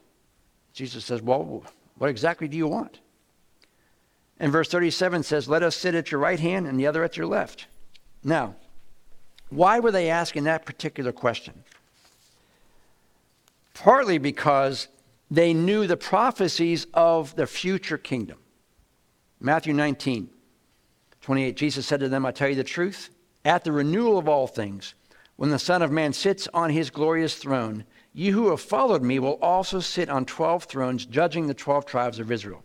Jesus 0.73 1.05
says, 1.05 1.21
Well, 1.21 1.63
what 1.97 2.09
exactly 2.09 2.47
do 2.47 2.57
you 2.57 2.67
want? 2.67 2.99
And 4.39 4.51
verse 4.51 4.69
37 4.69 5.23
says, 5.23 5.49
Let 5.49 5.63
us 5.63 5.75
sit 5.75 5.95
at 5.95 6.11
your 6.11 6.21
right 6.21 6.39
hand 6.39 6.67
and 6.67 6.79
the 6.79 6.87
other 6.87 7.03
at 7.03 7.17
your 7.17 7.25
left. 7.25 7.67
Now, 8.23 8.55
why 9.49 9.79
were 9.79 9.91
they 9.91 10.09
asking 10.09 10.43
that 10.43 10.65
particular 10.65 11.11
question? 11.11 11.63
Partly 13.73 14.17
because 14.17 14.87
they 15.31 15.53
knew 15.53 15.85
the 15.85 15.97
prophecies 15.97 16.87
of 16.93 17.35
the 17.35 17.47
future 17.47 17.97
kingdom. 17.97 18.39
Matthew 19.39 19.73
19, 19.73 20.29
28, 21.21 21.55
Jesus 21.55 21.85
said 21.85 21.99
to 21.99 22.09
them, 22.09 22.25
I 22.25 22.31
tell 22.31 22.49
you 22.49 22.55
the 22.55 22.63
truth 22.63 23.09
at 23.45 23.63
the 23.63 23.71
renewal 23.71 24.17
of 24.17 24.27
all 24.27 24.47
things, 24.47 24.95
when 25.35 25.49
the 25.49 25.59
Son 25.59 25.81
of 25.81 25.91
Man 25.91 26.11
sits 26.11 26.47
on 26.53 26.69
his 26.69 26.89
glorious 26.89 27.35
throne, 27.35 27.85
you 28.13 28.33
who 28.33 28.49
have 28.49 28.59
followed 28.59 29.01
me 29.01 29.19
will 29.19 29.39
also 29.41 29.79
sit 29.79 30.09
on 30.09 30.25
12 30.25 30.65
thrones, 30.65 31.05
judging 31.05 31.47
the 31.47 31.53
12 31.53 31.85
tribes 31.85 32.19
of 32.19 32.31
Israel. 32.31 32.63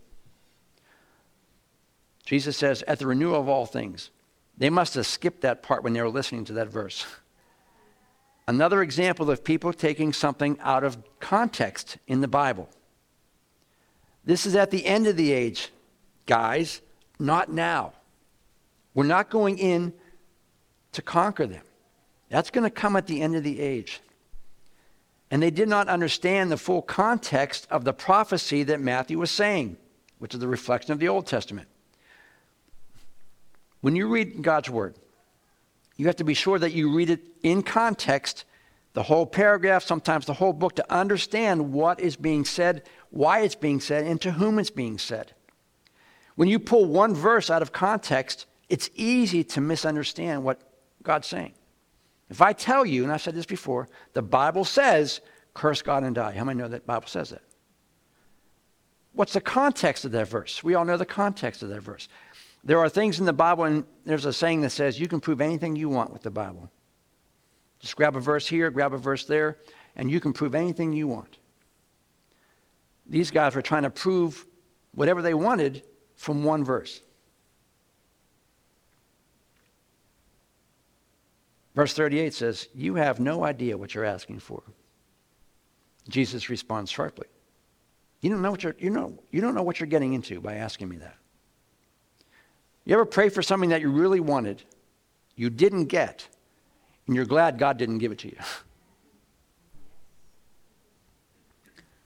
Jesus 2.25 2.57
says, 2.57 2.83
at 2.87 2.99
the 2.99 3.07
renewal 3.07 3.39
of 3.39 3.47
all 3.47 3.65
things. 3.65 4.09
They 4.57 4.69
must 4.69 4.95
have 4.95 5.05
skipped 5.05 5.41
that 5.41 5.63
part 5.63 5.83
when 5.83 5.93
they 5.93 6.01
were 6.01 6.09
listening 6.09 6.45
to 6.45 6.53
that 6.53 6.67
verse. 6.67 7.05
Another 8.47 8.81
example 8.81 9.31
of 9.31 9.43
people 9.43 9.73
taking 9.73 10.13
something 10.13 10.57
out 10.61 10.83
of 10.83 10.97
context 11.19 11.97
in 12.07 12.21
the 12.21 12.27
Bible. 12.27 12.69
This 14.23 14.45
is 14.45 14.55
at 14.55 14.71
the 14.71 14.85
end 14.85 15.07
of 15.07 15.17
the 15.17 15.31
age, 15.31 15.71
guys, 16.25 16.81
not 17.19 17.51
now. 17.51 17.93
We're 18.93 19.05
not 19.05 19.29
going 19.29 19.57
in 19.57 19.93
to 20.93 21.01
conquer 21.01 21.47
them. 21.47 21.63
That's 22.29 22.49
going 22.49 22.63
to 22.63 22.69
come 22.69 22.95
at 22.95 23.07
the 23.07 23.21
end 23.21 23.35
of 23.35 23.43
the 23.43 23.59
age. 23.59 24.01
And 25.31 25.41
they 25.41 25.51
did 25.51 25.67
not 25.67 25.87
understand 25.87 26.51
the 26.51 26.57
full 26.57 26.81
context 26.81 27.67
of 27.69 27.83
the 27.83 27.93
prophecy 27.93 28.63
that 28.63 28.79
Matthew 28.79 29.17
was 29.19 29.31
saying, 29.31 29.77
which 30.19 30.33
is 30.33 30.39
the 30.39 30.47
reflection 30.47 30.91
of 30.91 30.99
the 30.99 31.07
Old 31.07 31.25
Testament. 31.27 31.67
when 33.81 33.95
you 33.95 34.07
read 34.07 34.41
God's 34.41 34.69
Word, 34.69 34.95
you 35.95 36.07
have 36.07 36.15
to 36.17 36.23
be 36.23 36.33
sure 36.33 36.59
that 36.59 36.73
you 36.73 36.93
read 36.93 37.09
it 37.09 37.21
in 37.41 37.63
context, 37.63 38.45
the 38.93 39.03
whole 39.03 39.25
paragraph, 39.25 39.83
sometimes 39.83 40.25
the 40.25 40.33
whole 40.33 40.53
book, 40.53 40.75
to 40.75 40.93
understand 40.93 41.73
what 41.73 41.99
is 41.99 42.15
being 42.15 42.45
said, 42.45 42.83
why 43.09 43.41
it's 43.41 43.55
being 43.55 43.79
said, 43.79 44.05
and 44.05 44.21
to 44.21 44.31
whom 44.31 44.59
it's 44.59 44.69
being 44.69 44.97
said. 44.97 45.33
When 46.35 46.49
you 46.49 46.59
pull 46.59 46.85
one 46.85 47.13
verse 47.13 47.49
out 47.49 47.61
of 47.61 47.71
context, 47.71 48.45
it's 48.69 48.89
easy 48.95 49.43
to 49.43 49.61
misunderstand 49.61 50.43
what 50.43 50.61
God's 51.03 51.27
saying. 51.27 51.53
If 52.29 52.41
I 52.41 52.53
tell 52.53 52.85
you, 52.85 53.03
and 53.03 53.11
I've 53.11 53.21
said 53.21 53.35
this 53.35 53.45
before, 53.45 53.87
the 54.13 54.21
Bible 54.21 54.65
says, 54.65 55.21
curse 55.53 55.81
God 55.81 56.03
and 56.03 56.15
die. 56.15 56.33
How 56.33 56.43
many 56.43 56.59
know 56.59 56.67
that 56.67 56.81
the 56.81 56.87
Bible 56.87 57.07
says 57.07 57.29
that? 57.29 57.43
What's 59.13 59.33
the 59.33 59.41
context 59.41 60.03
of 60.03 60.11
that 60.11 60.27
verse? 60.27 60.61
We 60.63 60.75
all 60.75 60.83
know 60.83 60.97
the 60.97 61.05
context 61.05 61.63
of 61.63 61.69
that 61.69 61.81
verse. 61.81 62.09
There 62.65 62.79
are 62.79 62.89
things 62.89 63.19
in 63.19 63.25
the 63.25 63.33
Bible, 63.33 63.65
and 63.65 63.85
there's 64.05 64.25
a 64.25 64.33
saying 64.33 64.61
that 64.61 64.71
says 64.71 64.99
you 64.99 65.07
can 65.07 65.19
prove 65.19 65.39
anything 65.39 65.75
you 65.75 65.87
want 65.87 66.11
with 66.11 66.23
the 66.23 66.31
Bible. 66.31 66.71
Just 67.79 67.95
grab 67.95 68.15
a 68.15 68.19
verse 68.19 68.47
here, 68.47 68.71
grab 68.71 68.93
a 68.93 68.97
verse 68.97 69.25
there, 69.25 69.59
and 69.95 70.09
you 70.09 70.19
can 70.19 70.33
prove 70.33 70.55
anything 70.55 70.91
you 70.91 71.07
want. 71.07 71.37
These 73.05 73.29
guys 73.29 73.53
were 73.53 73.61
trying 73.61 73.83
to 73.83 73.91
prove 73.91 74.47
whatever 74.95 75.21
they 75.21 75.35
wanted 75.35 75.83
from 76.15 76.43
one 76.43 76.63
verse. 76.63 77.01
Verse 81.75 81.93
38 81.93 82.33
says, 82.33 82.67
You 82.73 82.95
have 82.95 83.19
no 83.19 83.43
idea 83.43 83.77
what 83.77 83.93
you're 83.93 84.05
asking 84.05 84.39
for. 84.39 84.63
Jesus 86.09 86.49
responds 86.49 86.89
sharply. 86.89 87.27
You 88.21 88.31
don't 88.31 88.41
know 88.41 88.49
what 88.49 88.63
you're, 88.63 88.75
you 88.79 88.89
know, 88.89 89.19
you 89.29 89.41
don't 89.41 89.53
know 89.53 89.61
what 89.61 89.79
you're 89.79 89.87
getting 89.87 90.13
into 90.13 90.41
by 90.41 90.55
asking 90.55 90.89
me 90.89 90.97
that. 90.97 91.17
You 92.85 92.93
ever 92.93 93.05
pray 93.05 93.29
for 93.29 93.41
something 93.41 93.71
that 93.71 93.81
you 93.81 93.89
really 93.89 94.19
wanted, 94.19 94.63
you 95.35 95.49
didn't 95.49 95.85
get, 95.85 96.27
and 97.07 97.15
you're 97.15 97.25
glad 97.25 97.57
God 97.57 97.77
didn't 97.77 97.97
give 97.97 98.11
it 98.11 98.19
to 98.19 98.27
you? 98.27 98.37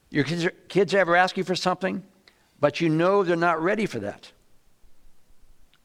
Your 0.09 0.23
kids, 0.23 0.47
kids 0.69 0.95
ever 0.95 1.15
ask 1.15 1.37
you 1.37 1.43
for 1.43 1.53
something, 1.55 2.03
but 2.59 2.81
you 2.81 2.89
know 2.89 3.23
they're 3.23 3.35
not 3.35 3.61
ready 3.61 3.85
for 3.85 3.99
that? 3.99 4.31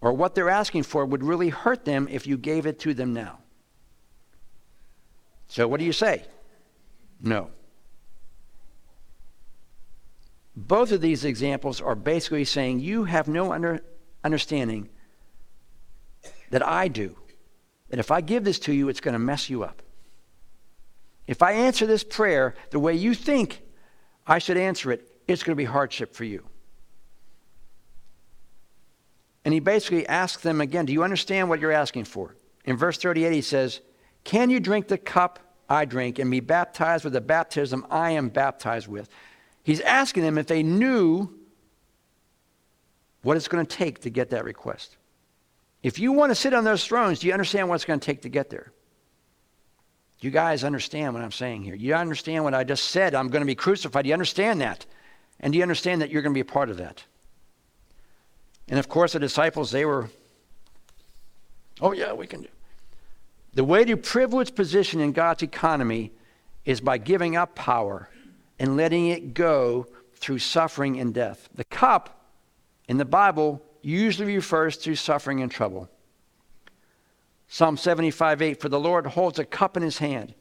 Or 0.00 0.12
what 0.12 0.34
they're 0.34 0.48
asking 0.48 0.84
for 0.84 1.04
would 1.04 1.22
really 1.22 1.50
hurt 1.50 1.84
them 1.84 2.08
if 2.10 2.26
you 2.26 2.38
gave 2.38 2.64
it 2.64 2.78
to 2.80 2.94
them 2.94 3.12
now. 3.12 3.38
So, 5.48 5.68
what 5.68 5.78
do 5.78 5.84
you 5.84 5.92
say? 5.92 6.24
No. 7.20 7.50
Both 10.56 10.92
of 10.92 11.00
these 11.00 11.24
examples 11.24 11.80
are 11.80 11.94
basically 11.94 12.44
saying 12.44 12.80
you 12.80 13.04
have 13.04 13.28
no 13.28 13.52
under, 13.52 13.82
understanding 14.24 14.88
that 16.50 16.66
I 16.66 16.88
do. 16.88 17.16
That 17.90 17.98
if 17.98 18.10
I 18.10 18.20
give 18.20 18.44
this 18.44 18.58
to 18.60 18.72
you, 18.72 18.88
it's 18.88 19.00
going 19.00 19.12
to 19.12 19.18
mess 19.18 19.50
you 19.50 19.62
up. 19.62 19.82
If 21.26 21.42
I 21.42 21.52
answer 21.52 21.86
this 21.86 22.02
prayer 22.02 22.54
the 22.70 22.78
way 22.78 22.94
you 22.94 23.14
think 23.14 23.62
I 24.26 24.38
should 24.38 24.56
answer 24.56 24.90
it, 24.90 25.08
it's 25.28 25.42
going 25.42 25.52
to 25.52 25.60
be 25.60 25.64
hardship 25.64 26.14
for 26.14 26.24
you. 26.24 26.44
And 29.44 29.52
he 29.52 29.60
basically 29.60 30.06
asks 30.06 30.42
them 30.42 30.60
again, 30.60 30.86
Do 30.86 30.92
you 30.92 31.02
understand 31.02 31.48
what 31.48 31.60
you're 31.60 31.72
asking 31.72 32.04
for? 32.04 32.34
In 32.64 32.76
verse 32.76 32.98
38, 32.98 33.32
he 33.32 33.42
says, 33.42 33.80
Can 34.24 34.50
you 34.50 34.58
drink 34.58 34.88
the 34.88 34.98
cup 34.98 35.38
I 35.68 35.84
drink 35.84 36.18
and 36.18 36.30
be 36.30 36.40
baptized 36.40 37.04
with 37.04 37.12
the 37.12 37.20
baptism 37.20 37.86
I 37.90 38.12
am 38.12 38.30
baptized 38.30 38.88
with? 38.88 39.08
He's 39.62 39.80
asking 39.80 40.22
them 40.22 40.38
if 40.38 40.46
they 40.46 40.62
knew 40.62 41.30
what 43.24 43.36
it's 43.36 43.48
going 43.48 43.66
to 43.66 43.76
take 43.76 44.02
to 44.02 44.10
get 44.10 44.30
that 44.30 44.44
request. 44.44 44.96
If 45.82 45.98
you 45.98 46.12
want 46.12 46.30
to 46.30 46.34
sit 46.34 46.54
on 46.54 46.64
those 46.64 46.86
thrones, 46.86 47.18
do 47.18 47.26
you 47.26 47.32
understand 47.32 47.68
what 47.68 47.74
it's 47.74 47.84
going 47.84 48.00
to 48.00 48.06
take 48.06 48.22
to 48.22 48.28
get 48.28 48.50
there? 48.50 48.72
You 50.20 50.30
guys 50.30 50.64
understand 50.64 51.12
what 51.12 51.22
I'm 51.22 51.32
saying 51.32 51.62
here? 51.62 51.74
You 51.74 51.94
understand 51.94 52.44
what 52.44 52.54
I 52.54 52.64
just 52.64 52.84
said? 52.84 53.14
I'm 53.14 53.28
going 53.28 53.42
to 53.42 53.46
be 53.46 53.54
crucified. 53.54 54.06
You 54.06 54.12
understand 54.12 54.60
that? 54.60 54.86
And 55.40 55.52
do 55.52 55.58
you 55.58 55.62
understand 55.62 56.00
that 56.00 56.10
you're 56.10 56.22
going 56.22 56.32
to 56.32 56.36
be 56.36 56.48
a 56.48 56.52
part 56.52 56.70
of 56.70 56.78
that? 56.78 57.04
And 58.68 58.78
of 58.78 58.88
course, 58.88 59.12
the 59.12 59.18
disciples, 59.18 59.70
they 59.70 59.84
were, 59.84 60.08
oh, 61.80 61.92
yeah, 61.92 62.12
we 62.12 62.26
can 62.26 62.42
do. 62.42 62.48
The 63.52 63.64
way 63.64 63.84
to 63.84 63.96
privilege 63.96 64.54
position 64.54 65.00
in 65.00 65.12
God's 65.12 65.42
economy 65.42 66.12
is 66.64 66.80
by 66.80 66.98
giving 66.98 67.36
up 67.36 67.54
power 67.54 68.08
and 68.58 68.76
letting 68.76 69.08
it 69.08 69.34
go 69.34 69.86
through 70.14 70.38
suffering 70.38 70.98
and 70.98 71.12
death. 71.12 71.48
The 71.54 71.64
cup 71.64 72.23
in 72.88 72.98
the 72.98 73.04
Bible 73.04 73.62
usually 73.82 74.34
refers 74.34 74.76
to 74.78 74.94
suffering 74.94 75.42
and 75.42 75.50
trouble. 75.50 75.88
Psalm 77.48 77.76
75 77.76 78.42
8 78.42 78.60
For 78.60 78.68
the 78.68 78.80
Lord 78.80 79.06
holds 79.06 79.38
a 79.38 79.44
cup 79.44 79.76
in 79.76 79.82
his 79.82 79.98
hand. 79.98 80.34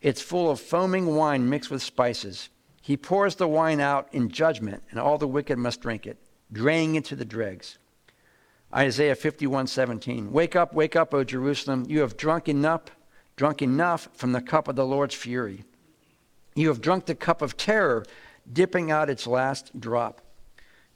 It's 0.00 0.20
full 0.20 0.50
of 0.50 0.60
foaming 0.60 1.14
wine 1.14 1.48
mixed 1.48 1.70
with 1.70 1.82
spices. 1.82 2.48
He 2.80 2.96
pours 2.96 3.34
the 3.34 3.48
wine 3.48 3.80
out 3.80 4.08
in 4.12 4.30
judgment, 4.30 4.82
and 4.90 4.98
all 4.98 5.18
the 5.18 5.28
wicked 5.28 5.58
must 5.58 5.82
drink 5.82 6.06
it, 6.06 6.16
draining 6.52 6.94
it 6.94 7.04
to 7.06 7.16
the 7.16 7.24
dregs. 7.24 7.78
Isaiah 8.74 9.14
51 9.14 9.66
17 9.66 10.32
Wake 10.32 10.56
up, 10.56 10.72
wake 10.72 10.96
up, 10.96 11.12
O 11.14 11.24
Jerusalem. 11.24 11.84
You 11.88 12.00
have 12.00 12.16
drunk 12.16 12.48
enough, 12.48 12.82
drunk 13.36 13.62
enough 13.62 14.08
from 14.14 14.32
the 14.32 14.40
cup 14.40 14.68
of 14.68 14.76
the 14.76 14.86
Lord's 14.86 15.14
fury. 15.14 15.64
You 16.54 16.68
have 16.68 16.80
drunk 16.80 17.06
the 17.06 17.14
cup 17.14 17.42
of 17.42 17.56
terror, 17.56 18.04
dipping 18.50 18.90
out 18.90 19.10
its 19.10 19.26
last 19.26 19.78
drop. 19.78 20.20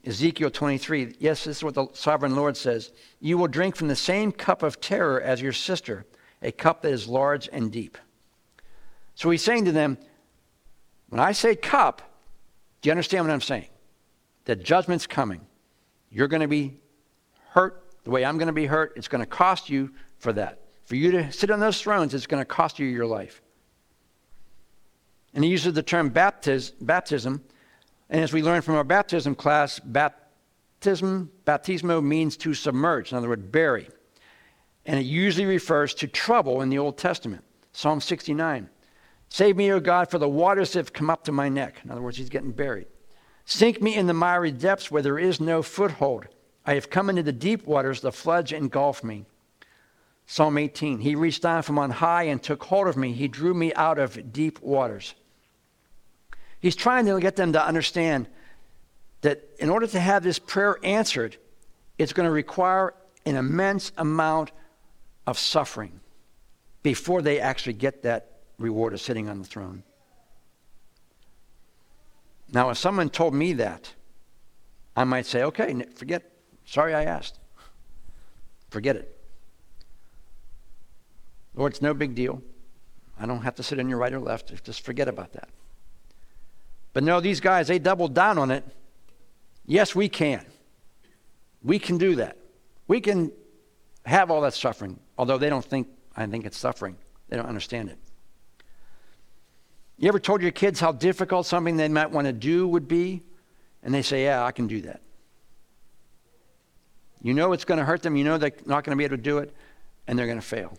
Ezekiel 0.05 0.51
23, 0.51 1.15
yes, 1.19 1.45
this 1.45 1.57
is 1.57 1.63
what 1.63 1.75
the 1.75 1.87
sovereign 1.93 2.35
Lord 2.35 2.57
says. 2.57 2.91
You 3.21 3.37
will 3.37 3.47
drink 3.47 3.75
from 3.75 3.87
the 3.87 3.95
same 3.95 4.31
cup 4.31 4.61
of 4.61 4.81
terror 4.81 5.21
as 5.21 5.41
your 5.41 5.53
sister, 5.53 6.05
a 6.41 6.51
cup 6.51 6.81
that 6.81 6.91
is 6.91 7.07
large 7.07 7.47
and 7.53 7.71
deep. 7.71 7.97
So 9.15 9.29
he's 9.29 9.43
saying 9.43 9.65
to 9.65 9.71
them, 9.71 9.97
when 11.07 11.21
I 11.21 11.31
say 11.31 11.55
cup, 11.55 12.01
do 12.81 12.89
you 12.89 12.91
understand 12.91 13.25
what 13.25 13.33
I'm 13.33 13.41
saying? 13.41 13.67
That 14.45 14.63
judgment's 14.63 15.07
coming. 15.07 15.41
You're 16.09 16.27
going 16.27 16.41
to 16.41 16.47
be 16.47 16.79
hurt 17.51 17.83
the 18.03 18.11
way 18.11 18.25
I'm 18.25 18.37
going 18.37 18.47
to 18.47 18.53
be 18.53 18.65
hurt. 18.65 18.93
It's 18.97 19.07
going 19.07 19.23
to 19.23 19.29
cost 19.29 19.69
you 19.69 19.91
for 20.17 20.33
that. 20.33 20.59
For 20.85 20.95
you 20.95 21.11
to 21.11 21.31
sit 21.31 21.49
on 21.49 21.59
those 21.59 21.81
thrones, 21.81 22.13
it's 22.13 22.27
going 22.27 22.41
to 22.41 22.45
cost 22.45 22.77
you 22.77 22.85
your 22.85 23.05
life. 23.05 23.41
And 25.33 25.43
he 25.43 25.49
uses 25.49 25.73
the 25.73 25.83
term 25.83 26.11
baptiz, 26.11 26.73
baptism. 26.81 27.41
And 28.13 28.21
as 28.21 28.31
we 28.31 28.43
learned 28.43 28.63
from 28.63 28.75
our 28.75 28.83
baptism 28.83 29.33
class, 29.33 29.79
baptism, 29.79 31.31
baptismo 31.45 32.01
means 32.01 32.37
to 32.37 32.53
submerge, 32.53 33.11
in 33.11 33.17
other 33.17 33.27
words, 33.27 33.47
bury. 33.47 33.89
And 34.85 34.99
it 34.99 35.05
usually 35.05 35.47
refers 35.47 35.95
to 35.95 36.07
trouble 36.07 36.61
in 36.61 36.69
the 36.69 36.77
Old 36.77 36.99
Testament. 36.99 37.43
Psalm 37.71 37.99
69. 37.99 38.69
Save 39.29 39.57
me, 39.57 39.71
O 39.71 39.79
God, 39.79 40.11
for 40.11 40.19
the 40.19 40.29
waters 40.29 40.73
have 40.75 40.93
come 40.93 41.09
up 41.09 41.23
to 41.23 41.31
my 41.31 41.49
neck. 41.49 41.81
In 41.83 41.89
other 41.89 42.03
words, 42.03 42.17
he's 42.17 42.29
getting 42.29 42.51
buried. 42.51 42.85
Sink 43.45 43.81
me 43.81 43.95
in 43.95 44.05
the 44.05 44.13
miry 44.13 44.51
depths 44.51 44.91
where 44.91 45.01
there 45.01 45.17
is 45.17 45.41
no 45.41 45.63
foothold. 45.63 46.27
I 46.67 46.75
have 46.75 46.91
come 46.91 47.09
into 47.09 47.23
the 47.23 47.31
deep 47.31 47.65
waters, 47.65 48.01
the 48.01 48.11
floods 48.11 48.51
engulf 48.51 49.03
me. 49.03 49.25
Psalm 50.27 50.59
18. 50.59 50.99
He 50.99 51.15
reached 51.15 51.41
down 51.41 51.63
from 51.63 51.79
on 51.79 51.89
high 51.89 52.23
and 52.23 52.43
took 52.43 52.63
hold 52.63 52.87
of 52.87 52.95
me. 52.95 53.11
He 53.11 53.27
drew 53.27 53.55
me 53.55 53.73
out 53.73 53.97
of 53.97 54.31
deep 54.31 54.61
waters. 54.61 55.15
He's 56.63 56.77
trying 56.77 57.05
to 57.07 57.19
get 57.19 57.35
them 57.35 57.51
to 57.51 57.61
understand 57.63 58.29
that 59.19 59.43
in 59.59 59.69
order 59.69 59.85
to 59.85 59.99
have 59.99 60.23
this 60.23 60.39
prayer 60.39 60.77
answered, 60.81 61.35
it's 61.97 62.13
going 62.13 62.25
to 62.25 62.31
require 62.31 62.93
an 63.25 63.35
immense 63.35 63.91
amount 63.97 64.53
of 65.27 65.37
suffering 65.37 65.99
before 66.81 67.21
they 67.21 67.41
actually 67.41 67.73
get 67.73 68.03
that 68.03 68.37
reward 68.57 68.93
of 68.93 69.01
sitting 69.01 69.27
on 69.27 69.39
the 69.39 69.45
throne. 69.45 69.83
Now, 72.53 72.69
if 72.69 72.77
someone 72.77 73.09
told 73.09 73.33
me 73.33 73.51
that, 73.53 73.93
I 74.95 75.03
might 75.03 75.25
say, 75.25 75.43
okay, 75.43 75.83
forget, 75.95 76.31
sorry 76.63 76.93
I 76.93 77.03
asked. 77.03 77.39
Forget 78.69 78.95
it. 78.95 79.17
Lord, 81.55 81.73
it's 81.73 81.81
no 81.81 81.93
big 81.93 82.15
deal. 82.15 82.41
I 83.19 83.25
don't 83.25 83.41
have 83.41 83.55
to 83.55 83.63
sit 83.63 83.79
on 83.79 83.89
your 83.89 83.97
right 83.97 84.13
or 84.13 84.21
left. 84.21 84.63
Just 84.63 84.85
forget 84.85 85.09
about 85.09 85.33
that. 85.33 85.49
But 86.93 87.03
no, 87.03 87.19
these 87.19 87.39
guys, 87.39 87.67
they 87.67 87.79
doubled 87.79 88.13
down 88.13 88.37
on 88.37 88.51
it. 88.51 88.63
Yes, 89.65 89.95
we 89.95 90.09
can. 90.09 90.45
We 91.63 91.79
can 91.79 91.97
do 91.97 92.15
that. 92.15 92.37
We 92.87 93.01
can 93.01 93.31
have 94.05 94.29
all 94.29 94.41
that 94.41 94.53
suffering, 94.53 94.99
although 95.17 95.37
they 95.37 95.49
don't 95.49 95.65
think, 95.65 95.87
I 96.15 96.25
think 96.27 96.45
it's 96.45 96.57
suffering. 96.57 96.97
They 97.29 97.37
don't 97.37 97.47
understand 97.47 97.89
it. 97.89 97.97
You 99.97 100.09
ever 100.09 100.19
told 100.19 100.41
your 100.41 100.51
kids 100.51 100.79
how 100.79 100.91
difficult 100.91 101.45
something 101.45 101.77
they 101.77 101.87
might 101.87 102.11
want 102.11 102.27
to 102.27 102.33
do 102.33 102.67
would 102.67 102.87
be? 102.87 103.23
And 103.81 103.93
they 103.93 104.01
say, 104.01 104.25
Yeah, 104.25 104.43
I 104.43 104.51
can 104.51 104.67
do 104.67 104.81
that. 104.81 105.01
You 107.21 107.33
know 107.33 107.53
it's 107.53 107.63
going 107.65 107.77
to 107.77 107.85
hurt 107.85 108.01
them. 108.01 108.15
You 108.15 108.25
know 108.25 108.37
they're 108.37 108.51
not 108.65 108.83
going 108.83 108.91
to 108.91 108.97
be 108.97 109.05
able 109.05 109.15
to 109.15 109.23
do 109.23 109.37
it, 109.37 109.55
and 110.07 110.19
they're 110.19 110.25
going 110.25 110.39
to 110.39 110.45
fail. 110.45 110.77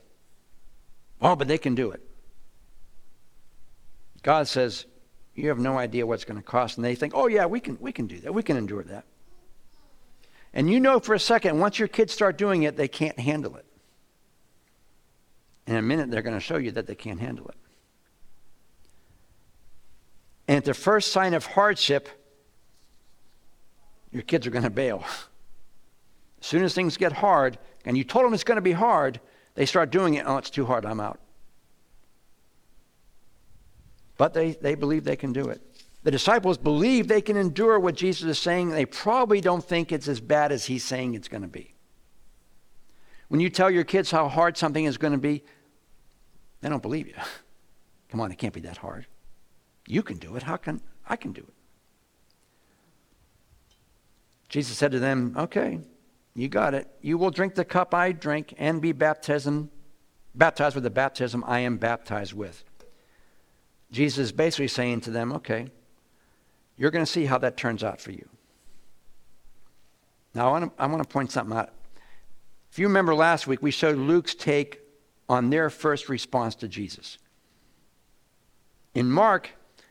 Oh, 1.22 1.34
but 1.34 1.48
they 1.48 1.56
can 1.56 1.74
do 1.74 1.90
it. 1.90 2.02
God 4.22 4.46
says, 4.46 4.84
you 5.34 5.48
have 5.48 5.58
no 5.58 5.78
idea 5.78 6.06
what 6.06 6.14
it's 6.14 6.24
going 6.24 6.40
to 6.40 6.46
cost. 6.46 6.76
And 6.76 6.84
they 6.84 6.94
think, 6.94 7.12
oh, 7.14 7.26
yeah, 7.26 7.46
we 7.46 7.60
can, 7.60 7.76
we 7.80 7.92
can 7.92 8.06
do 8.06 8.20
that. 8.20 8.32
We 8.32 8.42
can 8.42 8.56
endure 8.56 8.84
that. 8.84 9.04
And 10.52 10.70
you 10.70 10.78
know 10.78 11.00
for 11.00 11.14
a 11.14 11.20
second, 11.20 11.58
once 11.58 11.78
your 11.78 11.88
kids 11.88 12.12
start 12.12 12.38
doing 12.38 12.62
it, 12.62 12.76
they 12.76 12.86
can't 12.86 13.18
handle 13.18 13.56
it. 13.56 13.66
In 15.66 15.76
a 15.76 15.82
minute, 15.82 16.10
they're 16.10 16.22
going 16.22 16.36
to 16.36 16.40
show 16.40 16.56
you 16.56 16.70
that 16.72 16.86
they 16.86 16.94
can't 16.94 17.18
handle 17.18 17.48
it. 17.48 17.56
And 20.46 20.58
at 20.58 20.64
the 20.64 20.74
first 20.74 21.10
sign 21.10 21.34
of 21.34 21.46
hardship, 21.46 22.08
your 24.12 24.22
kids 24.22 24.46
are 24.46 24.50
going 24.50 24.64
to 24.64 24.70
bail. 24.70 25.02
As 26.40 26.46
soon 26.46 26.62
as 26.62 26.74
things 26.74 26.96
get 26.96 27.12
hard, 27.12 27.58
and 27.84 27.96
you 27.96 28.04
told 28.04 28.24
them 28.24 28.34
it's 28.34 28.44
going 28.44 28.56
to 28.56 28.62
be 28.62 28.72
hard, 28.72 29.18
they 29.54 29.66
start 29.66 29.90
doing 29.90 30.14
it. 30.14 30.24
Oh, 30.26 30.36
it's 30.36 30.50
too 30.50 30.66
hard. 30.66 30.84
I'm 30.84 31.00
out. 31.00 31.18
But 34.16 34.34
they, 34.34 34.52
they 34.52 34.74
believe 34.74 35.04
they 35.04 35.16
can 35.16 35.32
do 35.32 35.48
it. 35.48 35.60
The 36.04 36.10
disciples 36.10 36.58
believe 36.58 37.08
they 37.08 37.22
can 37.22 37.36
endure 37.36 37.80
what 37.80 37.94
Jesus 37.96 38.28
is 38.28 38.38
saying. 38.38 38.70
They 38.70 38.84
probably 38.84 39.40
don't 39.40 39.64
think 39.64 39.90
it's 39.90 40.06
as 40.06 40.20
bad 40.20 40.52
as 40.52 40.66
he's 40.66 40.84
saying 40.84 41.14
it's 41.14 41.28
going 41.28 41.42
to 41.42 41.48
be. 41.48 41.74
When 43.28 43.40
you 43.40 43.48
tell 43.48 43.70
your 43.70 43.84
kids 43.84 44.10
how 44.10 44.28
hard 44.28 44.56
something 44.56 44.84
is 44.84 44.98
going 44.98 45.12
to 45.14 45.18
be, 45.18 45.42
they 46.60 46.68
don't 46.68 46.82
believe 46.82 47.08
you. 47.08 47.14
Come 48.10 48.20
on, 48.20 48.30
it 48.30 48.36
can't 48.36 48.54
be 48.54 48.60
that 48.60 48.76
hard. 48.76 49.06
You 49.86 50.02
can 50.02 50.18
do 50.18 50.36
it. 50.36 50.42
How 50.42 50.56
can 50.56 50.80
I 51.08 51.16
can 51.16 51.32
do 51.32 51.40
it? 51.40 51.54
Jesus 54.48 54.76
said 54.76 54.92
to 54.92 54.98
them, 54.98 55.34
Okay, 55.36 55.80
you 56.34 56.48
got 56.48 56.74
it. 56.74 56.88
You 57.00 57.18
will 57.18 57.30
drink 57.30 57.54
the 57.54 57.64
cup 57.64 57.94
I 57.94 58.12
drink 58.12 58.54
and 58.58 58.80
be 58.80 58.92
baptized, 58.92 59.48
baptized 60.34 60.74
with 60.74 60.84
the 60.84 60.90
baptism 60.90 61.42
I 61.46 61.60
am 61.60 61.76
baptized 61.76 62.34
with. 62.34 62.62
Jesus 63.94 64.18
is 64.18 64.32
basically 64.32 64.68
saying 64.68 65.02
to 65.02 65.10
them, 65.10 65.32
Okay, 65.32 65.68
you're 66.76 66.90
going 66.90 67.04
to 67.04 67.10
see 67.10 67.24
how 67.24 67.38
that 67.38 67.56
turns 67.56 67.84
out 67.84 68.00
for 68.00 68.10
you. 68.10 68.28
Now, 70.34 70.48
I 70.48 70.50
want 70.50 70.76
to, 70.76 70.82
I 70.82 70.86
want 70.86 71.02
to 71.02 71.08
point 71.08 71.30
something 71.30 71.56
out. 71.56 71.70
If 72.72 72.78
you 72.80 72.88
remember 72.88 73.14
last 73.14 73.46
week, 73.46 73.62
we 73.62 73.70
showed 73.70 73.96
Luke's 73.96 74.34
take 74.34 74.80
on 75.28 75.48
their 75.48 75.70
first 75.70 76.08
response 76.08 76.56
to 76.56 76.68
Jesus. 76.68 77.18
In 78.96 79.08
Mark, 79.08 79.50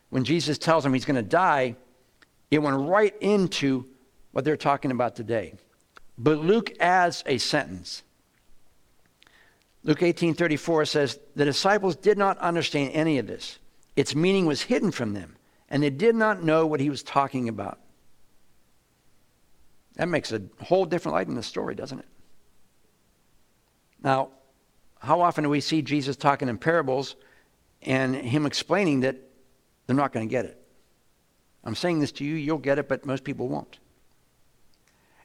when 0.10 0.26
Jesus 0.26 0.58
tells 0.58 0.84
them 0.84 0.94
he's 0.94 1.06
going 1.06 1.16
to 1.16 1.22
die, 1.22 1.78
it 2.52 2.60
went 2.60 2.78
right 2.78 3.16
into 3.22 3.86
what 4.34 4.44
they're 4.44 4.58
talking 4.58 4.92
about 4.92 5.16
today. 5.16 5.54
But 6.18 6.40
Luke 6.40 6.74
adds 6.82 7.24
a 7.26 7.38
sentence. 7.38 8.04
Luke 9.84 10.02
18:34 10.02 10.86
says, 10.86 11.20
"The 11.36 11.46
disciples 11.46 11.96
did 11.96 12.18
not 12.18 12.38
understand 12.40 12.92
any 12.94 13.18
of 13.18 13.28
this. 13.28 13.60
Its 13.96 14.16
meaning 14.16 14.46
was 14.46 14.64
hidden 14.64 14.92
from 14.92 15.14
them, 15.14 15.38
and 15.70 15.84
they 15.84 15.90
did 15.90 16.16
not 16.16 16.44
know 16.44 16.66
what 16.66 16.80
he 16.80 16.90
was 16.90 17.04
talking 17.04 17.48
about." 17.48 17.80
That 19.96 20.08
makes 20.08 20.32
a 20.32 20.42
whole 20.62 20.86
different 20.86 21.14
light 21.14 21.28
in 21.28 21.36
the 21.36 21.44
story, 21.44 21.76
doesn't 21.76 22.00
it? 22.00 22.08
Now, 24.04 24.32
how 25.00 25.22
often 25.22 25.44
do 25.44 25.50
we 25.50 25.62
see 25.62 25.82
Jesus 25.82 26.16
talking 26.16 26.50
in 26.50 26.58
parables 26.58 27.16
and 27.86 28.16
him 28.16 28.46
explaining 28.46 29.02
that 29.02 29.18
they're 29.86 29.96
not 29.96 30.14
going 30.14 30.28
to 30.28 30.32
get 30.32 30.46
it. 30.46 30.60
I'm 31.64 31.76
saying 31.76 32.00
this 32.00 32.12
to 32.14 32.26
you, 32.26 32.36
you'll 32.36 32.58
get 32.58 32.80
it, 32.80 32.88
but 32.88 33.06
most 33.06 33.24
people 33.24 33.48
won't. 33.48 33.80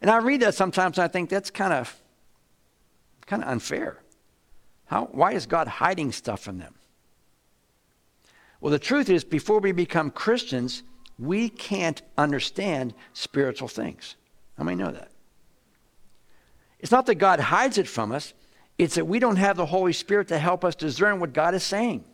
And 0.00 0.10
I 0.10 0.18
read 0.18 0.40
that 0.40 0.54
sometimes 0.54 0.98
and 0.98 1.04
I 1.04 1.08
think 1.08 1.28
that's 1.28 1.50
kind 1.50 1.72
of 1.72 2.00
kind 3.26 3.42
of 3.42 3.48
unfair. 3.50 4.00
How, 4.86 5.04
why 5.12 5.32
is 5.32 5.44
God 5.44 5.68
hiding 5.68 6.12
stuff 6.12 6.40
from 6.40 6.58
them? 6.58 6.76
Well, 8.60 8.72
the 8.72 8.78
truth 8.78 9.08
is, 9.08 9.24
before 9.24 9.60
we 9.60 9.72
become 9.72 10.10
Christians, 10.10 10.82
we 11.18 11.48
can't 11.48 12.02
understand 12.16 12.94
spiritual 13.12 13.68
things. 13.68 14.16
How 14.56 14.64
many 14.64 14.76
know 14.76 14.90
that? 14.90 15.10
It's 16.80 16.92
not 16.92 17.06
that 17.06 17.16
God 17.16 17.40
hides 17.40 17.78
it 17.78 17.88
from 17.88 18.12
us, 18.12 18.34
it's 18.76 18.94
that 18.94 19.06
we 19.06 19.18
don't 19.18 19.36
have 19.36 19.56
the 19.56 19.66
Holy 19.66 19.92
Spirit 19.92 20.28
to 20.28 20.38
help 20.38 20.64
us 20.64 20.74
discern 20.74 21.18
what 21.18 21.32
God 21.32 21.54
is 21.54 21.64
saying. 21.64 22.04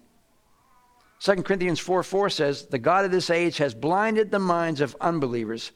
2 1.21 1.43
Corinthians 1.43 1.81
4 1.81 2.03
4 2.03 2.31
says, 2.31 2.67
The 2.67 2.79
God 2.79 3.05
of 3.05 3.11
this 3.11 3.31
age 3.31 3.59
has 3.59 3.75
blinded 3.75 4.31
the 4.31 4.39
minds 4.39 4.81
of 4.81 4.97
unbelievers 5.01 5.73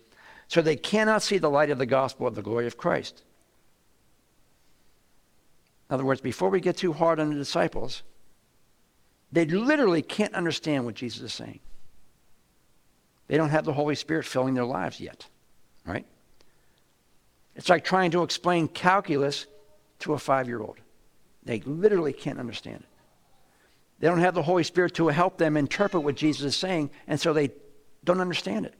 so 0.48 0.62
they 0.62 0.76
cannot 0.76 1.22
see 1.22 1.38
the 1.38 1.50
light 1.50 1.70
of 1.70 1.78
the 1.78 1.86
gospel 1.86 2.26
of 2.26 2.34
the 2.34 2.42
glory 2.42 2.66
of 2.66 2.76
Christ. 2.76 3.22
In 5.88 5.94
other 5.94 6.04
words, 6.04 6.20
before 6.20 6.48
we 6.50 6.60
get 6.60 6.76
too 6.76 6.92
hard 6.92 7.20
on 7.20 7.30
the 7.30 7.36
disciples, 7.36 8.02
they 9.30 9.44
literally 9.44 10.02
can't 10.02 10.34
understand 10.34 10.84
what 10.84 10.94
Jesus 10.94 11.22
is 11.22 11.32
saying. 11.32 11.60
They 13.26 13.36
don't 13.36 13.50
have 13.50 13.64
the 13.64 13.72
Holy 13.72 13.94
Spirit 13.94 14.24
filling 14.24 14.54
their 14.54 14.64
lives 14.64 15.00
yet, 15.00 15.26
right? 15.84 16.06
It's 17.54 17.68
like 17.68 17.84
trying 17.84 18.10
to 18.12 18.22
explain 18.22 18.68
calculus 18.68 19.46
to 20.00 20.14
a 20.14 20.18
five 20.18 20.48
year 20.48 20.60
old. 20.60 20.78
They 21.44 21.60
literally 21.60 22.12
can't 22.12 22.38
understand 22.38 22.80
it. 22.80 22.88
They 24.00 24.08
don't 24.08 24.20
have 24.20 24.34
the 24.34 24.42
Holy 24.42 24.64
Spirit 24.64 24.94
to 24.94 25.08
help 25.08 25.38
them 25.38 25.56
interpret 25.56 26.02
what 26.02 26.14
Jesus 26.14 26.44
is 26.44 26.56
saying, 26.56 26.90
and 27.06 27.20
so 27.20 27.32
they 27.32 27.50
don't 28.04 28.20
understand 28.20 28.66
it. 28.66 28.74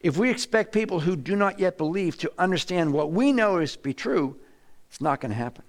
If 0.00 0.16
we 0.16 0.30
expect 0.30 0.72
people 0.72 1.00
who 1.00 1.16
do 1.16 1.36
not 1.36 1.58
yet 1.58 1.78
believe 1.78 2.18
to 2.18 2.32
understand 2.38 2.92
what 2.92 3.12
we 3.12 3.32
know 3.32 3.58
is 3.58 3.72
to 3.74 3.78
be 3.78 3.94
true, 3.94 4.36
it's 4.88 5.00
not 5.00 5.20
going 5.20 5.30
to 5.30 5.36
happen. 5.36 5.64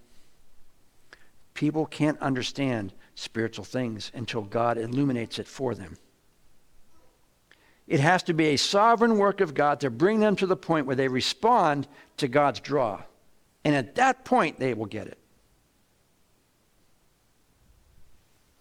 People 1.59 1.85
can't 1.85 2.17
understand 2.19 2.93
spiritual 3.15 3.65
things 3.65 4.13
until 4.15 4.43
God 4.43 4.77
illuminates 4.77 5.39
it 5.39 5.45
for 5.45 5.75
them. 5.75 5.97
It 7.85 7.99
has 7.99 8.23
to 8.23 8.33
be 8.33 8.45
a 8.45 8.55
sovereign 8.55 9.17
work 9.17 9.41
of 9.41 9.53
God 9.53 9.81
to 9.81 9.89
bring 9.89 10.21
them 10.21 10.37
to 10.37 10.45
the 10.45 10.55
point 10.55 10.85
where 10.85 10.95
they 10.95 11.09
respond 11.09 11.85
to 12.15 12.29
God's 12.29 12.61
draw. 12.61 13.01
And 13.65 13.75
at 13.75 13.95
that 13.95 14.23
point, 14.23 14.57
they 14.57 14.73
will 14.73 14.85
get 14.85 15.07
it. 15.07 15.17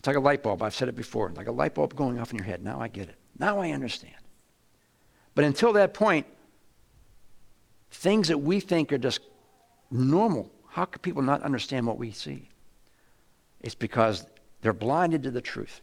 It's 0.00 0.08
like 0.08 0.16
a 0.16 0.20
light 0.20 0.42
bulb. 0.42 0.61
I've 0.61 0.74
said 0.74 0.88
it 0.88 0.96
before. 0.96 1.30
Like 1.37 1.46
a 1.46 1.52
light 1.52 1.76
bulb 1.76 1.94
going 1.94 2.18
off 2.18 2.32
in 2.32 2.37
your 2.37 2.46
head. 2.46 2.64
Now 2.64 2.80
I 2.80 2.88
get 2.88 3.08
it. 3.08 3.14
Now 3.38 3.61
I 3.61 3.70
understand. 3.70 4.16
But 5.37 5.44
until 5.44 5.72
that 5.74 5.94
point, 5.94 6.26
things 7.92 8.26
that 8.26 8.38
we 8.38 8.58
think 8.58 8.92
are 8.92 8.98
just 8.98 9.20
normal, 9.88 10.50
how 10.66 10.84
could 10.84 11.02
people 11.02 11.22
not 11.22 11.44
understand 11.44 11.87
what 11.87 11.96
we 11.96 12.11
see? 12.11 12.48
It's 13.60 13.74
because 13.74 14.26
they're 14.60 14.72
blinded 14.72 15.22
to 15.24 15.30
the 15.30 15.40
truth. 15.40 15.80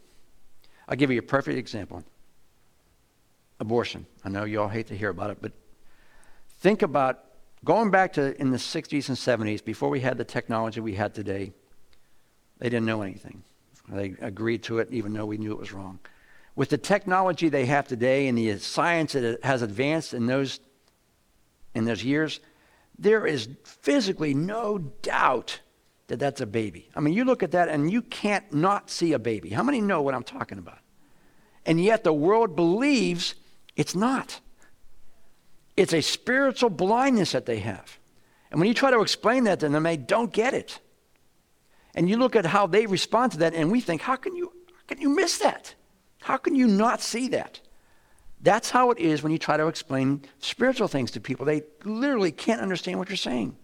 I'll 0.88 0.96
give 0.96 1.10
you 1.10 1.18
a 1.18 1.22
perfect 1.22 1.58
example 1.58 2.04
abortion. 3.58 4.04
I 4.22 4.28
know 4.28 4.44
you 4.44 4.60
all 4.60 4.68
hate 4.68 4.88
to 4.88 4.96
hear 4.96 5.08
about 5.08 5.30
it, 5.30 5.38
but 5.40 5.52
think 6.58 6.82
about 6.82 7.24
going 7.64 7.90
back 7.90 8.12
to 8.14 8.38
in 8.40 8.50
the 8.50 8.58
60s 8.58 9.08
and 9.08 9.16
70s, 9.16 9.64
before 9.64 9.88
we 9.88 10.00
had 10.00 10.18
the 10.18 10.24
technology 10.24 10.80
we 10.80 10.94
had 10.94 11.14
today, 11.14 11.52
they 12.58 12.68
didn't 12.68 12.86
know 12.86 13.02
anything. 13.02 13.42
They 13.88 14.14
agreed 14.20 14.62
to 14.64 14.78
it 14.78 14.88
even 14.90 15.12
though 15.12 15.26
we 15.26 15.38
knew 15.38 15.52
it 15.52 15.58
was 15.58 15.72
wrong. 15.72 16.00
With 16.54 16.70
the 16.70 16.78
technology 16.78 17.48
they 17.48 17.66
have 17.66 17.86
today 17.86 18.28
and 18.28 18.36
the 18.36 18.58
science 18.58 19.12
that 19.12 19.42
has 19.44 19.62
advanced 19.62 20.14
in 20.14 20.26
those, 20.26 20.60
in 21.74 21.84
those 21.84 22.02
years, 22.02 22.40
there 22.98 23.26
is 23.26 23.48
physically 23.64 24.32
no 24.32 24.78
doubt 24.78 25.60
that 26.08 26.18
that's 26.18 26.40
a 26.40 26.46
baby. 26.46 26.88
I 26.94 27.00
mean, 27.00 27.14
you 27.14 27.24
look 27.24 27.42
at 27.42 27.50
that 27.52 27.68
and 27.68 27.90
you 27.90 28.02
can't 28.02 28.52
not 28.52 28.90
see 28.90 29.12
a 29.12 29.18
baby. 29.18 29.50
How 29.50 29.62
many 29.62 29.80
know 29.80 30.02
what 30.02 30.14
I'm 30.14 30.22
talking 30.22 30.58
about? 30.58 30.78
And 31.64 31.82
yet 31.82 32.04
the 32.04 32.12
world 32.12 32.54
believes 32.54 33.34
it's 33.74 33.94
not. 33.94 34.40
It's 35.76 35.92
a 35.92 36.00
spiritual 36.00 36.70
blindness 36.70 37.32
that 37.32 37.46
they 37.46 37.58
have. 37.58 37.98
And 38.50 38.60
when 38.60 38.68
you 38.68 38.74
try 38.74 38.90
to 38.90 39.00
explain 39.00 39.44
that 39.44 39.60
to 39.60 39.68
them, 39.68 39.82
they 39.82 39.96
don't 39.96 40.32
get 40.32 40.54
it. 40.54 40.78
And 41.94 42.08
you 42.08 42.16
look 42.16 42.36
at 42.36 42.46
how 42.46 42.66
they 42.66 42.86
respond 42.86 43.32
to 43.32 43.38
that, 43.38 43.54
and 43.54 43.72
we 43.72 43.80
think, 43.80 44.02
how 44.02 44.16
can 44.16 44.36
you, 44.36 44.52
how 44.68 44.82
can 44.86 45.00
you 45.00 45.08
miss 45.08 45.38
that? 45.38 45.74
How 46.22 46.36
can 46.36 46.54
you 46.54 46.66
not 46.66 47.00
see 47.00 47.28
that? 47.28 47.60
That's 48.40 48.70
how 48.70 48.90
it 48.90 48.98
is 48.98 49.22
when 49.22 49.32
you 49.32 49.38
try 49.38 49.56
to 49.56 49.66
explain 49.66 50.22
spiritual 50.38 50.88
things 50.88 51.10
to 51.12 51.20
people. 51.20 51.46
They 51.46 51.62
literally 51.84 52.32
can't 52.32 52.60
understand 52.60 52.98
what 52.98 53.08
you're 53.08 53.16
saying. 53.16 53.56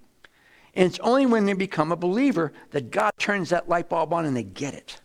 And 0.75 0.87
it's 0.87 0.99
only 1.01 1.27
when 1.27 1.45
they 1.45 1.53
become 1.53 1.93
a 1.93 1.97
believer 1.97 2.53
that 2.71 2.91
God 2.91 3.13
turns 3.19 3.51
that 3.51 3.69
light 3.69 3.89
bulb 3.89 4.13
on 4.13 4.25
and 4.25 4.37
they 4.37 4.43
get 4.43 4.75
it. 4.75 5.01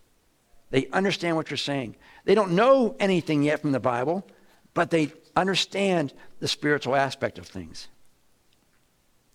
They 0.69 0.88
understand 0.88 1.36
what 1.36 1.49
you're 1.49 1.58
saying. 1.58 1.95
They 2.25 2.36
don't 2.36 2.51
know 2.51 2.95
anything 2.99 3.43
yet 3.43 3.62
from 3.62 3.71
the 3.71 3.80
Bible, 3.80 4.25
but 4.73 4.91
they 4.91 5.12
understand 5.36 6.13
the 6.39 6.47
spiritual 6.47 6.95
aspect 6.95 7.38
of 7.38 7.47
things. 7.47 7.88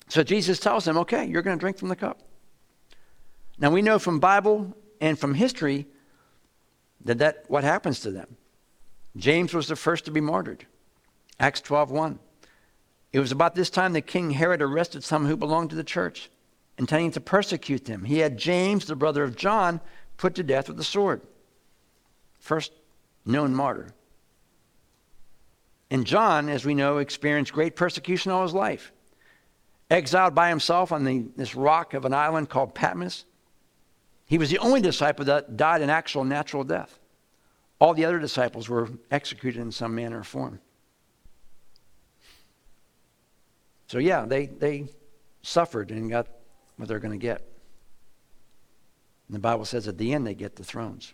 So 0.09 0.23
Jesus 0.23 0.59
tells 0.59 0.85
them, 0.85 0.99
okay, 0.99 1.25
you're 1.25 1.43
going 1.43 1.57
to 1.57 1.61
drink 1.61 1.79
from 1.79 1.89
the 1.89 1.97
cup. 1.97 2.21
Now 3.59 3.71
we 3.71 3.83
know 3.83 3.99
from 3.99 4.19
Bible 4.19 4.77
and 5.01 5.19
from 5.19 5.35
history 5.35 5.87
that 7.05 7.19
that 7.19 7.45
what 7.49 7.65
happens 7.65 8.01
to 8.01 8.11
them. 8.11 8.37
James 9.17 9.53
was 9.53 9.69
the 9.69 9.77
first 9.77 10.05
to 10.07 10.11
be 10.11 10.21
martyred. 10.21 10.67
Acts 11.39 11.61
12:1. 11.61 12.19
It 13.13 13.21
was 13.21 13.33
about 13.33 13.55
this 13.55 13.71
time 13.71 13.93
that 13.93 14.07
King 14.07 14.31
Herod 14.31 14.63
arrested 14.63 15.05
some 15.05 15.27
who 15.27 15.37
belonged 15.37 15.71
to 15.71 15.77
the 15.77 15.85
church, 15.85 16.31
intending 16.79 17.11
to 17.13 17.21
persecute 17.21 17.85
them. 17.85 18.05
He 18.05 18.19
had 18.19 18.39
James, 18.39 18.87
the 18.87 18.97
brother 18.97 19.23
of 19.23 19.37
John, 19.37 19.81
put 20.17 20.35
to 20.37 20.43
death 20.43 20.69
with 20.69 20.79
the 20.79 20.85
sword. 20.85 21.21
First 22.41 22.73
known 23.27 23.55
martyr. 23.55 23.93
And 25.91 26.07
John, 26.07 26.49
as 26.49 26.65
we 26.65 26.75
know, 26.75 26.99
experienced 26.99 27.53
great 27.53 27.77
persecution 27.77 28.33
all 28.33 28.43
his 28.43 28.55
life. 28.55 28.93
Exiled 29.91 30.35
by 30.35 30.49
himself 30.49 30.91
on 30.91 31.05
the, 31.05 31.27
this 31.37 31.55
rock 31.55 31.93
of 31.93 32.07
an 32.07 32.15
island 32.15 32.49
called 32.49 32.75
Patmos. 32.75 33.27
He 34.25 34.39
was 34.39 34.49
the 34.49 34.59
only 34.59 34.81
disciple 34.81 35.27
that 35.27 35.59
died 35.59 35.83
an 35.83 35.91
actual 35.91 36.25
natural 36.25 36.65
death. 36.65 36.99
All 37.79 37.93
the 37.93 38.07
other 38.07 38.19
disciples 38.19 38.71
were 38.71 38.89
executed 39.11 39.61
in 39.61 39.71
some 39.71 39.95
manner 39.95 40.21
or 40.21 40.25
form. 40.25 40.61
So, 43.93 43.99
yeah, 43.99 44.25
they, 44.25 44.47
they 44.47 44.87
suffered 45.43 45.91
and 45.91 46.09
got 46.09 46.27
what 46.79 46.89
they're 46.89 46.99
going 46.99 47.13
to 47.13 47.23
get. 47.23 47.47
And 49.29 49.35
the 49.35 49.39
Bible 49.39 49.67
says 49.67 49.87
at 49.87 49.99
the 49.99 50.15
end 50.15 50.27
they 50.27 50.33
get 50.33 50.57
the 50.57 50.65
thrones. 50.65 51.13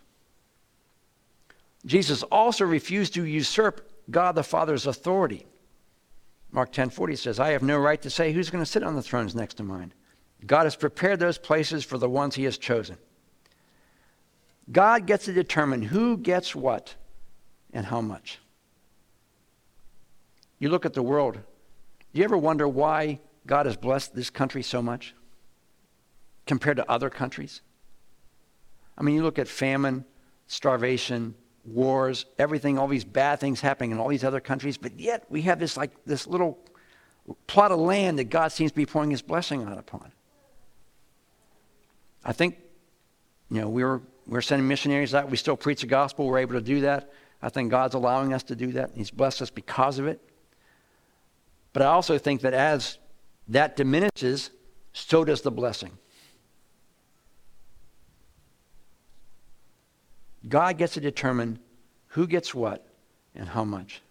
Jesus 1.85 2.23
also 2.23 2.63
refused 2.63 3.15
to 3.15 3.25
usurp 3.25 3.91
God 4.09 4.35
the 4.35 4.43
Father's 4.43 4.87
authority. 4.87 5.45
Mark 6.53 6.71
10:40 6.71 7.17
says, 7.17 7.37
"I 7.37 7.49
have 7.49 7.63
no 7.63 7.77
right 7.77 8.01
to 8.01 8.09
say 8.09 8.31
who's 8.31 8.49
going 8.49 8.63
to 8.63 8.71
sit 8.71 8.81
on 8.81 8.95
the 8.95 9.03
thrones 9.03 9.35
next 9.35 9.55
to 9.55 9.63
mine. 9.63 9.93
God 10.45 10.63
has 10.63 10.77
prepared 10.77 11.19
those 11.19 11.37
places 11.37 11.83
for 11.83 11.97
the 11.97 12.09
ones 12.09 12.35
he 12.35 12.45
has 12.45 12.57
chosen." 12.57 12.97
God 14.71 15.05
gets 15.05 15.25
to 15.25 15.33
determine 15.33 15.81
who 15.81 16.15
gets 16.15 16.55
what 16.55 16.95
and 17.73 17.87
how 17.87 17.99
much. 17.99 18.39
You 20.59 20.69
look 20.69 20.85
at 20.85 20.93
the 20.93 21.03
world. 21.03 21.39
Do 22.13 22.19
you 22.19 22.25
ever 22.25 22.37
wonder 22.37 22.67
why 22.67 23.19
God 23.45 23.65
has 23.65 23.77
blessed 23.77 24.15
this 24.15 24.29
country 24.29 24.63
so 24.63 24.81
much 24.81 25.13
compared 26.45 26.77
to 26.77 26.91
other 26.91 27.09
countries? 27.09 27.61
I 28.97 29.03
mean, 29.03 29.15
you 29.15 29.23
look 29.23 29.39
at 29.39 29.47
famine, 29.47 30.05
starvation, 30.47 31.35
wars, 31.65 32.25
everything, 32.37 32.77
all 32.77 32.87
these 32.87 33.05
bad 33.05 33.39
things 33.39 33.61
happening 33.61 33.91
in 33.91 33.99
all 33.99 34.07
these 34.07 34.23
other 34.23 34.39
countries, 34.39 34.77
but 34.77 34.99
yet 34.99 35.25
we 35.29 35.43
have 35.43 35.59
this 35.59 35.77
like 35.77 35.91
this 36.05 36.25
little 36.27 36.57
plot 37.47 37.71
of 37.71 37.79
land 37.79 38.19
that 38.19 38.25
God 38.25 38.51
seems 38.51 38.71
to 38.71 38.75
be 38.75 38.85
pouring 38.85 39.11
his 39.11 39.21
blessing 39.21 39.63
out 39.63 39.77
upon. 39.77 40.11
I 42.25 42.33
think, 42.33 42.57
you 43.49 43.61
know, 43.61 43.69
we 43.69 43.83
were 43.83 44.01
we're 44.27 44.41
sending 44.41 44.67
missionaries 44.67 45.15
out. 45.15 45.29
We 45.29 45.37
still 45.37 45.57
preach 45.57 45.81
the 45.81 45.87
gospel. 45.87 46.27
We're 46.27 46.39
able 46.39 46.53
to 46.53 46.61
do 46.61 46.81
that. 46.81 47.11
I 47.41 47.49
think 47.49 47.71
God's 47.71 47.95
allowing 47.95 48.33
us 48.33 48.43
to 48.43 48.55
do 48.55 48.73
that. 48.73 48.91
He's 48.95 49.11
blessed 49.11 49.41
us 49.41 49.49
because 49.49 49.97
of 49.97 50.07
it. 50.07 50.21
But 51.73 51.83
I 51.83 51.87
also 51.87 52.17
think 52.17 52.41
that 52.41 52.53
as 52.53 52.97
that 53.47 53.75
diminishes, 53.75 54.51
so 54.93 55.23
does 55.23 55.41
the 55.41 55.51
blessing. 55.51 55.91
God 60.47 60.77
gets 60.77 60.93
to 60.93 61.01
determine 61.01 61.59
who 62.07 62.27
gets 62.27 62.55
what 62.55 62.87
and 63.35 63.49
how 63.49 63.63
much. 63.63 64.01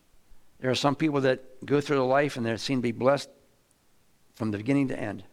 There 0.60 0.70
are 0.70 0.76
some 0.76 0.94
people 0.94 1.20
that 1.22 1.64
go 1.64 1.80
through 1.80 1.96
their 1.96 2.04
life 2.04 2.36
and 2.36 2.44
they 2.44 2.56
seem 2.56 2.78
to 2.78 2.82
be 2.82 2.92
blessed 2.92 3.30
from 4.34 4.50
the 4.50 4.58
beginning 4.58 4.88
to 4.88 4.98
end. 4.98 5.24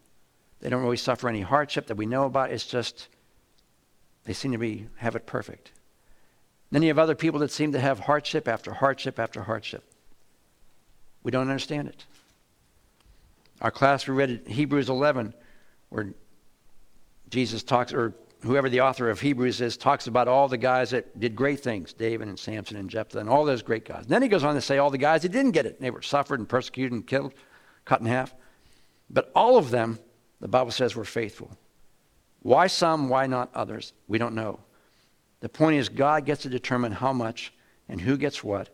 They 0.62 0.70
don't 0.70 0.82
really 0.82 0.98
suffer 0.98 1.28
any 1.28 1.42
hardship 1.42 1.88
that 1.88 1.96
we 1.96 2.06
know 2.06 2.26
about. 2.26 2.52
It's 2.52 2.66
just 2.66 3.08
they 4.24 4.34
seem 4.34 4.52
to 4.52 4.58
be 4.58 4.88
have 4.98 5.16
it 5.16 5.26
perfect. 5.26 5.72
Then 6.72 6.82
you 6.82 6.88
have 6.90 7.00
other 7.00 7.16
people 7.16 7.40
that 7.42 7.52
seem 7.52 7.72
to 7.74 7.80
have 7.80 8.02
hardship 8.02 8.48
after 8.48 8.74
hardship 8.74 9.20
after 9.20 9.44
hardship. 9.44 9.84
We 11.26 11.32
don't 11.32 11.50
understand 11.50 11.88
it. 11.88 12.06
Our 13.60 13.72
class 13.72 14.08
we 14.08 14.14
read 14.14 14.44
Hebrews 14.46 14.90
11, 14.90 15.34
where 15.90 16.14
Jesus 17.30 17.64
talks, 17.64 17.94
or 17.94 18.14
whoever 18.44 18.70
the 18.70 18.82
author 18.82 19.10
of 19.10 19.20
Hebrews 19.20 19.60
is, 19.60 19.76
talks 19.76 20.06
about 20.06 20.28
all 20.28 20.48
the 20.48 20.58
guys 20.60 20.92
that 20.92 21.20
did 21.20 21.36
great 21.36 21.62
things, 21.62 21.94
David 21.94 22.28
and 22.28 22.38
Samson 22.38 22.78
and 22.78 22.88
Jephthah, 22.88 23.18
and 23.18 23.28
all 23.28 23.44
those 23.44 23.64
great 23.64 23.86
guys. 23.86 24.06
Then 24.06 24.22
he 24.22 24.28
goes 24.28 24.44
on 24.44 24.54
to 24.54 24.62
say 24.62 24.78
all 24.78 24.92
the 24.92 25.00
guys 25.00 25.24
that 25.24 25.32
didn't 25.32 25.54
get 25.54 25.66
it. 25.66 25.82
They 25.82 25.90
were 25.90 26.04
suffered 26.04 26.40
and 26.40 26.48
persecuted 26.48 26.92
and 26.92 27.08
killed, 27.08 27.34
cut 27.86 28.02
in 28.02 28.06
half. 28.06 28.36
But 29.10 29.32
all 29.34 29.58
of 29.58 29.72
them, 29.72 29.98
the 30.42 30.48
Bible 30.48 30.70
says, 30.70 30.96
were 30.96 31.06
faithful. 31.06 31.50
Why 32.44 32.68
some, 32.68 33.10
why 33.10 33.26
not 33.26 33.50
others? 33.56 33.94
We 34.08 34.20
don't 34.20 34.36
know. 34.36 34.60
The 35.40 35.50
point 35.50 35.78
is, 35.78 35.90
God 35.90 36.28
gets 36.28 36.44
to 36.44 36.50
determine 36.50 36.92
how 36.92 37.14
much 37.14 37.52
and 37.90 38.00
who 38.00 38.16
gets 38.16 38.44
what, 38.44 38.70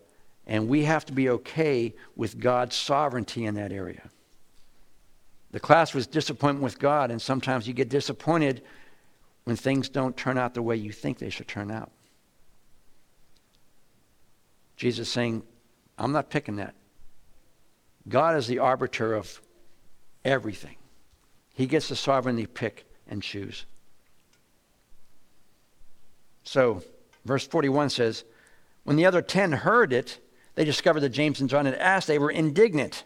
and 0.51 0.67
we 0.67 0.83
have 0.83 1.05
to 1.05 1.13
be 1.13 1.29
okay 1.29 1.95
with 2.17 2.37
God's 2.37 2.75
sovereignty 2.75 3.45
in 3.45 3.55
that 3.55 3.71
area. 3.71 4.09
The 5.51 5.61
class 5.61 5.93
was 5.93 6.07
disappointment 6.07 6.61
with 6.61 6.77
God, 6.77 7.09
and 7.09 7.21
sometimes 7.21 7.69
you 7.69 7.73
get 7.73 7.87
disappointed 7.87 8.61
when 9.45 9.55
things 9.55 9.87
don't 9.87 10.15
turn 10.17 10.37
out 10.37 10.53
the 10.53 10.61
way 10.61 10.75
you 10.75 10.91
think 10.91 11.19
they 11.19 11.29
should 11.29 11.47
turn 11.47 11.71
out. 11.71 11.89
Jesus 14.75 15.07
saying, 15.07 15.43
I'm 15.97 16.11
not 16.11 16.29
picking 16.29 16.57
that. 16.57 16.75
God 18.09 18.35
is 18.35 18.45
the 18.47 18.59
arbiter 18.59 19.13
of 19.13 19.39
everything. 20.25 20.75
He 21.53 21.65
gets 21.65 21.87
the 21.87 21.95
sovereignty 21.95 22.45
pick 22.45 22.85
and 23.07 23.23
choose. 23.23 23.65
So, 26.43 26.83
verse 27.23 27.47
41 27.47 27.89
says, 27.89 28.25
When 28.83 28.97
the 28.97 29.05
other 29.05 29.21
ten 29.21 29.53
heard 29.53 29.93
it, 29.93 30.19
they 30.55 30.65
discovered 30.65 31.01
that 31.01 31.09
James 31.09 31.39
and 31.39 31.49
John 31.49 31.65
had 31.65 31.75
asked, 31.75 32.07
they 32.07 32.19
were 32.19 32.31
indignant. 32.31 33.03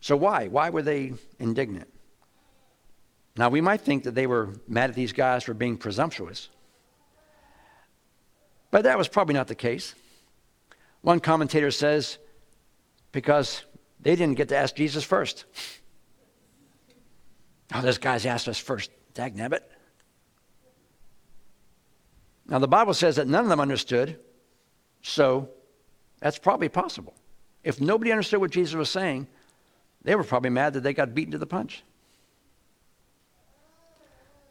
So, 0.00 0.16
why? 0.16 0.48
Why 0.48 0.70
were 0.70 0.82
they 0.82 1.14
indignant? 1.38 1.88
Now, 3.36 3.48
we 3.48 3.60
might 3.60 3.80
think 3.80 4.04
that 4.04 4.14
they 4.14 4.26
were 4.26 4.50
mad 4.68 4.90
at 4.90 4.96
these 4.96 5.12
guys 5.12 5.44
for 5.44 5.54
being 5.54 5.76
presumptuous, 5.76 6.48
but 8.70 8.82
that 8.82 8.98
was 8.98 9.08
probably 9.08 9.34
not 9.34 9.48
the 9.48 9.54
case. 9.54 9.94
One 11.00 11.20
commentator 11.20 11.70
says, 11.70 12.18
because 13.10 13.64
they 14.00 14.16
didn't 14.16 14.36
get 14.36 14.48
to 14.48 14.56
ask 14.56 14.74
Jesus 14.74 15.04
first. 15.04 15.44
Oh, 17.74 17.80
this 17.80 17.98
guy's 17.98 18.26
asked 18.26 18.48
us 18.48 18.58
first. 18.58 18.90
Dag 19.14 19.36
nabbit. 19.36 19.60
Now, 22.46 22.58
the 22.58 22.68
Bible 22.68 22.92
says 22.92 23.16
that 23.16 23.28
none 23.28 23.44
of 23.44 23.50
them 23.50 23.60
understood, 23.60 24.18
so 25.00 25.50
that's 26.22 26.38
probably 26.38 26.68
possible. 26.68 27.14
If 27.64 27.80
nobody 27.80 28.12
understood 28.12 28.40
what 28.40 28.52
Jesus 28.52 28.74
was 28.74 28.88
saying, 28.88 29.26
they 30.02 30.14
were 30.14 30.22
probably 30.22 30.50
mad 30.50 30.74
that 30.74 30.84
they 30.84 30.94
got 30.94 31.14
beaten 31.14 31.32
to 31.32 31.38
the 31.38 31.46
punch. 31.46 31.82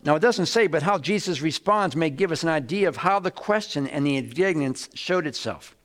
Now, 0.04 0.16
it 0.16 0.20
doesn't 0.20 0.48
say, 0.48 0.68
but 0.68 0.84
how 0.84 0.98
Jesus 0.98 1.42
responds 1.42 1.96
may 1.96 2.10
give 2.10 2.32
us 2.32 2.44
an 2.44 2.50
idea 2.50 2.90
of 2.90 2.98
how 2.98 3.20
the 3.20 3.32
question 3.32 3.88
and 3.88 4.06
the 4.06 4.18
indignance 4.18 4.90
showed 4.96 5.26
itself. 5.26 5.76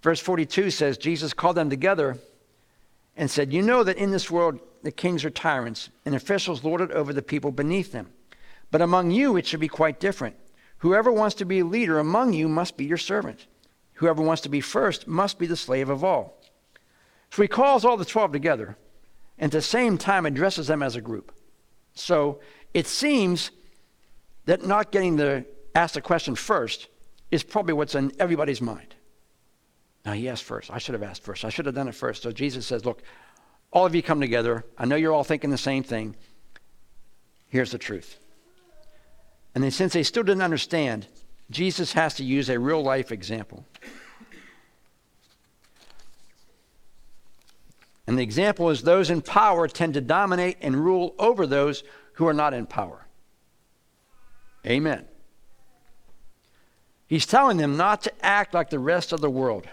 Verse 0.00 0.20
42 0.20 0.70
says, 0.70 0.96
Jesus 0.96 1.32
called 1.32 1.56
them 1.56 1.70
together 1.70 2.18
and 3.16 3.30
said, 3.30 3.52
You 3.52 3.62
know 3.62 3.82
that 3.82 3.96
in 3.96 4.12
this 4.12 4.30
world 4.30 4.60
the 4.82 4.92
kings 4.92 5.24
are 5.24 5.30
tyrants, 5.30 5.88
and 6.04 6.14
officials 6.14 6.62
lord 6.62 6.82
it 6.82 6.92
over 6.92 7.12
the 7.12 7.22
people 7.22 7.50
beneath 7.50 7.90
them. 7.90 8.10
But 8.70 8.82
among 8.82 9.10
you 9.10 9.36
it 9.36 9.46
should 9.46 9.60
be 9.60 9.68
quite 9.68 9.98
different. 9.98 10.36
Whoever 10.78 11.10
wants 11.10 11.34
to 11.36 11.46
be 11.46 11.60
a 11.60 11.64
leader 11.64 11.98
among 11.98 12.34
you 12.34 12.48
must 12.48 12.76
be 12.76 12.84
your 12.84 12.98
servant. 12.98 13.46
Whoever 13.94 14.22
wants 14.22 14.42
to 14.42 14.48
be 14.48 14.60
first 14.60 15.06
must 15.06 15.38
be 15.38 15.46
the 15.46 15.56
slave 15.56 15.88
of 15.88 16.02
all. 16.02 16.40
So 17.30 17.42
he 17.42 17.48
calls 17.48 17.84
all 17.84 17.96
the 17.96 18.04
12 18.04 18.32
together 18.32 18.76
and 19.38 19.52
at 19.52 19.58
the 19.58 19.62
same 19.62 19.98
time 19.98 20.26
addresses 20.26 20.66
them 20.66 20.82
as 20.82 20.96
a 20.96 21.00
group. 21.00 21.32
So 21.94 22.40
it 22.72 22.86
seems 22.86 23.50
that 24.46 24.64
not 24.64 24.92
getting 24.92 25.16
the 25.16 25.46
ask 25.74 25.94
the 25.94 26.00
question 26.00 26.34
first 26.34 26.88
is 27.30 27.42
probably 27.42 27.72
what's 27.72 27.94
in 27.94 28.12
everybody's 28.18 28.60
mind. 28.60 28.94
Now 30.04 30.12
he 30.12 30.28
asked 30.28 30.44
first. 30.44 30.70
I 30.70 30.78
should 30.78 30.92
have 30.92 31.02
asked 31.02 31.22
first. 31.22 31.44
I 31.44 31.48
should 31.48 31.66
have 31.66 31.74
done 31.74 31.88
it 31.88 31.94
first. 31.94 32.22
So 32.22 32.30
Jesus 32.30 32.66
says, 32.66 32.84
Look, 32.84 33.02
all 33.72 33.86
of 33.86 33.94
you 33.94 34.02
come 34.02 34.20
together. 34.20 34.64
I 34.78 34.84
know 34.84 34.96
you're 34.96 35.12
all 35.12 35.24
thinking 35.24 35.50
the 35.50 35.58
same 35.58 35.82
thing. 35.82 36.14
Here's 37.48 37.72
the 37.72 37.78
truth. 37.78 38.18
And 39.54 39.62
then, 39.62 39.70
since 39.70 39.92
they 39.92 40.02
still 40.02 40.22
didn't 40.22 40.42
understand, 40.42 41.06
Jesus 41.50 41.92
has 41.92 42.14
to 42.14 42.24
use 42.24 42.48
a 42.48 42.58
real 42.58 42.82
life 42.82 43.12
example. 43.12 43.64
And 48.06 48.18
the 48.18 48.22
example 48.22 48.70
is 48.70 48.82
those 48.82 49.10
in 49.10 49.22
power 49.22 49.66
tend 49.66 49.94
to 49.94 50.00
dominate 50.00 50.58
and 50.60 50.76
rule 50.76 51.14
over 51.18 51.46
those 51.46 51.84
who 52.14 52.26
are 52.26 52.34
not 52.34 52.54
in 52.54 52.66
power. 52.66 53.06
Amen. 54.66 55.06
He's 57.06 57.26
telling 57.26 57.56
them 57.56 57.76
not 57.76 58.02
to 58.02 58.24
act 58.24 58.54
like 58.54 58.70
the 58.70 58.78
rest 58.78 59.12
of 59.12 59.20
the 59.20 59.30
world. 59.30 59.66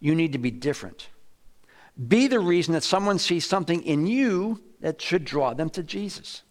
You 0.00 0.14
need 0.14 0.32
to 0.32 0.38
be 0.38 0.50
different. 0.50 1.08
Be 2.08 2.26
the 2.26 2.40
reason 2.40 2.74
that 2.74 2.84
someone 2.84 3.18
sees 3.18 3.46
something 3.46 3.82
in 3.82 4.06
you 4.06 4.62
that 4.80 5.00
should 5.00 5.24
draw 5.24 5.54
them 5.54 5.70
to 5.70 5.82
Jesus. 5.82 6.42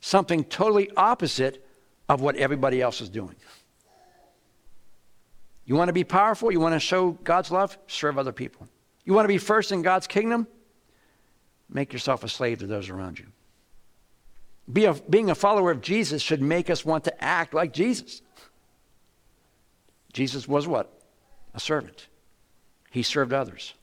Something 0.00 0.44
totally 0.44 0.90
opposite 0.96 1.66
of 2.10 2.20
what 2.20 2.34
everybody 2.34 2.82
else 2.82 3.00
is 3.00 3.08
doing. 3.08 3.36
You 5.64 5.76
want 5.76 5.90
to 5.90 5.92
be 5.92 6.02
powerful? 6.02 6.50
You 6.50 6.58
want 6.58 6.74
to 6.74 6.80
show 6.80 7.12
God's 7.12 7.52
love? 7.52 7.78
Serve 7.86 8.18
other 8.18 8.32
people. 8.32 8.66
You 9.04 9.14
want 9.14 9.24
to 9.24 9.28
be 9.28 9.38
first 9.38 9.70
in 9.70 9.82
God's 9.82 10.08
kingdom? 10.08 10.48
Make 11.68 11.92
yourself 11.92 12.24
a 12.24 12.28
slave 12.28 12.58
to 12.58 12.66
those 12.66 12.88
around 12.88 13.20
you. 13.20 13.26
Be 14.72 14.86
a, 14.86 14.94
being 14.94 15.30
a 15.30 15.36
follower 15.36 15.70
of 15.70 15.82
Jesus 15.82 16.20
should 16.20 16.42
make 16.42 16.68
us 16.68 16.84
want 16.84 17.04
to 17.04 17.24
act 17.24 17.54
like 17.54 17.72
Jesus. 17.72 18.22
Jesus 20.12 20.48
was 20.48 20.66
what? 20.66 20.92
A 21.54 21.60
servant. 21.60 22.08
he 22.90 23.04
served 23.04 23.32
others. 23.32 23.74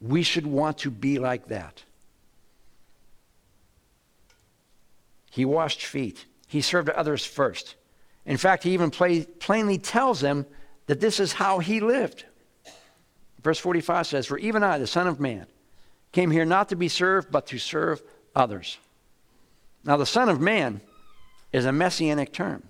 We 0.00 0.24
should 0.24 0.48
want 0.48 0.78
to 0.78 0.90
be 0.90 1.20
like 1.20 1.46
that. 1.46 1.84
He 5.30 5.44
washed 5.44 5.86
feet. 5.86 6.24
He 6.46 6.60
served 6.60 6.88
others 6.90 7.24
first. 7.24 7.74
In 8.24 8.36
fact, 8.36 8.62
he 8.62 8.72
even 8.72 8.90
play, 8.90 9.24
plainly 9.24 9.78
tells 9.78 10.20
them 10.20 10.46
that 10.86 11.00
this 11.00 11.20
is 11.20 11.32
how 11.32 11.58
he 11.58 11.80
lived. 11.80 12.24
Verse 13.42 13.58
45 13.58 14.06
says, 14.06 14.26
For 14.26 14.38
even 14.38 14.62
I, 14.62 14.78
the 14.78 14.86
Son 14.86 15.06
of 15.06 15.20
Man, 15.20 15.46
came 16.12 16.30
here 16.30 16.44
not 16.44 16.70
to 16.70 16.76
be 16.76 16.88
served, 16.88 17.30
but 17.30 17.46
to 17.48 17.58
serve 17.58 18.02
others. 18.34 18.78
Now, 19.84 19.96
the 19.96 20.06
Son 20.06 20.28
of 20.28 20.40
Man 20.40 20.80
is 21.52 21.64
a 21.64 21.72
messianic 21.72 22.32
term. 22.32 22.64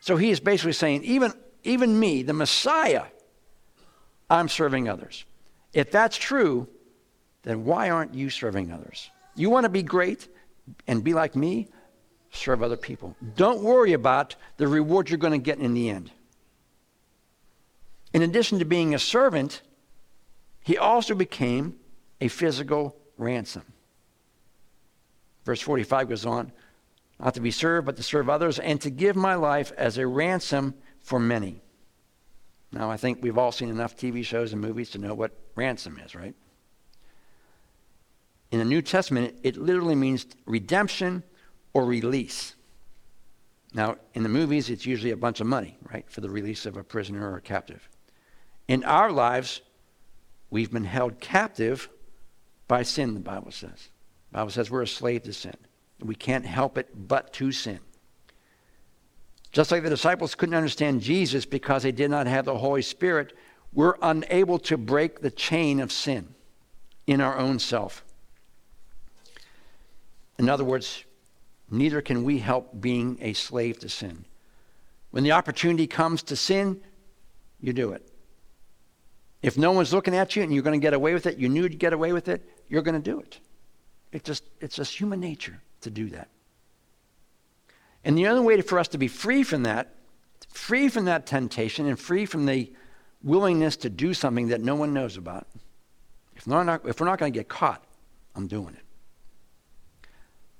So 0.00 0.16
he 0.16 0.30
is 0.30 0.40
basically 0.40 0.72
saying, 0.72 1.04
even, 1.04 1.32
even 1.62 1.98
me, 1.98 2.22
the 2.22 2.32
Messiah, 2.32 3.04
I'm 4.28 4.48
serving 4.48 4.88
others. 4.88 5.24
If 5.72 5.90
that's 5.90 6.16
true, 6.16 6.68
then 7.42 7.64
why 7.64 7.90
aren't 7.90 8.14
you 8.14 8.30
serving 8.30 8.72
others? 8.72 9.10
You 9.34 9.50
want 9.50 9.64
to 9.64 9.70
be 9.70 9.82
great 9.82 10.28
and 10.86 11.02
be 11.02 11.14
like 11.14 11.34
me? 11.34 11.68
Serve 12.30 12.62
other 12.62 12.76
people. 12.76 13.16
Don't 13.36 13.62
worry 13.62 13.92
about 13.92 14.36
the 14.56 14.68
reward 14.68 15.10
you're 15.10 15.18
going 15.18 15.32
to 15.32 15.38
get 15.38 15.58
in 15.58 15.74
the 15.74 15.90
end. 15.90 16.10
In 18.12 18.22
addition 18.22 18.58
to 18.58 18.64
being 18.64 18.94
a 18.94 18.98
servant, 18.98 19.62
he 20.62 20.78
also 20.78 21.14
became 21.14 21.76
a 22.20 22.28
physical 22.28 22.96
ransom. 23.16 23.64
Verse 25.44 25.60
45 25.60 26.08
goes 26.08 26.26
on 26.26 26.52
not 27.20 27.34
to 27.34 27.40
be 27.40 27.50
served, 27.50 27.86
but 27.86 27.96
to 27.96 28.02
serve 28.02 28.30
others, 28.30 28.58
and 28.58 28.80
to 28.80 28.90
give 28.90 29.14
my 29.14 29.34
life 29.34 29.72
as 29.76 29.98
a 29.98 30.06
ransom 30.06 30.74
for 31.00 31.20
many. 31.20 31.60
Now, 32.72 32.90
I 32.90 32.96
think 32.96 33.18
we've 33.20 33.36
all 33.36 33.52
seen 33.52 33.68
enough 33.68 33.96
TV 33.96 34.24
shows 34.24 34.52
and 34.52 34.62
movies 34.62 34.90
to 34.90 34.98
know 34.98 35.14
what 35.14 35.32
ransom 35.54 36.00
is, 36.04 36.14
right? 36.14 36.34
In 38.50 38.58
the 38.58 38.64
New 38.64 38.80
Testament, 38.80 39.36
it 39.42 39.56
literally 39.56 39.94
means 39.94 40.26
redemption 40.46 41.22
or 41.72 41.84
release. 41.84 42.54
Now, 43.72 43.96
in 44.14 44.22
the 44.22 44.28
movies, 44.28 44.68
it's 44.68 44.84
usually 44.84 45.12
a 45.12 45.16
bunch 45.16 45.40
of 45.40 45.46
money, 45.46 45.78
right, 45.92 46.04
for 46.10 46.20
the 46.20 46.30
release 46.30 46.66
of 46.66 46.76
a 46.76 46.82
prisoner 46.82 47.30
or 47.30 47.36
a 47.36 47.40
captive. 47.40 47.88
In 48.66 48.84
our 48.84 49.12
lives, 49.12 49.60
we've 50.50 50.72
been 50.72 50.84
held 50.84 51.20
captive 51.20 51.88
by 52.66 52.82
sin, 52.82 53.14
the 53.14 53.20
Bible 53.20 53.52
says. 53.52 53.88
The 54.30 54.38
Bible 54.38 54.50
says 54.50 54.70
we're 54.70 54.82
a 54.82 54.88
slave 54.88 55.22
to 55.24 55.32
sin. 55.32 55.56
We 56.00 56.14
can't 56.14 56.46
help 56.46 56.78
it 56.78 56.88
but 57.08 57.32
to 57.34 57.52
sin. 57.52 57.80
Just 59.52 59.70
like 59.70 59.82
the 59.82 59.90
disciples 59.90 60.34
couldn't 60.34 60.54
understand 60.54 61.00
Jesus 61.00 61.44
because 61.44 61.82
they 61.82 61.92
did 61.92 62.10
not 62.10 62.26
have 62.26 62.44
the 62.44 62.56
Holy 62.56 62.82
Spirit, 62.82 63.36
we're 63.72 63.96
unable 64.02 64.58
to 64.60 64.76
break 64.76 65.20
the 65.20 65.30
chain 65.30 65.80
of 65.80 65.90
sin 65.90 66.34
in 67.06 67.20
our 67.20 67.36
own 67.36 67.58
self. 67.58 68.04
In 70.38 70.48
other 70.48 70.64
words, 70.64 71.04
neither 71.70 72.00
can 72.00 72.24
we 72.24 72.38
help 72.38 72.80
being 72.80 73.18
a 73.20 73.32
slave 73.32 73.78
to 73.80 73.88
sin. 73.88 74.24
When 75.10 75.24
the 75.24 75.32
opportunity 75.32 75.86
comes 75.86 76.22
to 76.24 76.36
sin, 76.36 76.80
you 77.60 77.72
do 77.72 77.92
it. 77.92 78.06
If 79.42 79.56
no 79.56 79.72
one's 79.72 79.92
looking 79.92 80.14
at 80.14 80.36
you 80.36 80.42
and 80.42 80.52
you're 80.52 80.62
going 80.62 80.78
to 80.78 80.82
get 80.82 80.94
away 80.94 81.14
with 81.14 81.26
it, 81.26 81.38
you 81.38 81.48
knew 81.48 81.68
to 81.68 81.76
get 81.76 81.92
away 81.92 82.12
with 82.12 82.28
it, 82.28 82.48
you're 82.68 82.82
going 82.82 83.00
to 83.00 83.10
do 83.10 83.20
it. 83.20 83.40
It 84.12 84.24
just, 84.24 84.44
it's 84.60 84.76
just 84.76 84.98
human 84.98 85.20
nature 85.20 85.60
to 85.80 85.90
do 85.90 86.10
that. 86.10 86.28
And 88.04 88.16
the 88.16 88.26
only 88.26 88.42
way 88.42 88.60
for 88.60 88.78
us 88.78 88.88
to 88.88 88.98
be 88.98 89.08
free 89.08 89.42
from 89.42 89.62
that, 89.64 89.94
free 90.48 90.88
from 90.88 91.04
that 91.06 91.26
temptation, 91.26 91.86
and 91.86 91.98
free 91.98 92.26
from 92.26 92.46
the 92.46 92.72
willingness 93.22 93.76
to 93.78 93.90
do 93.90 94.14
something 94.14 94.48
that 94.48 94.60
no 94.60 94.74
one 94.74 94.92
knows 94.92 95.16
about, 95.16 95.46
if, 96.34 96.46
not, 96.46 96.86
if 96.86 97.00
we're 97.00 97.06
not 97.06 97.18
going 97.18 97.32
to 97.32 97.38
get 97.38 97.48
caught, 97.48 97.84
I'm 98.34 98.46
doing 98.46 98.74
it. 98.74 100.08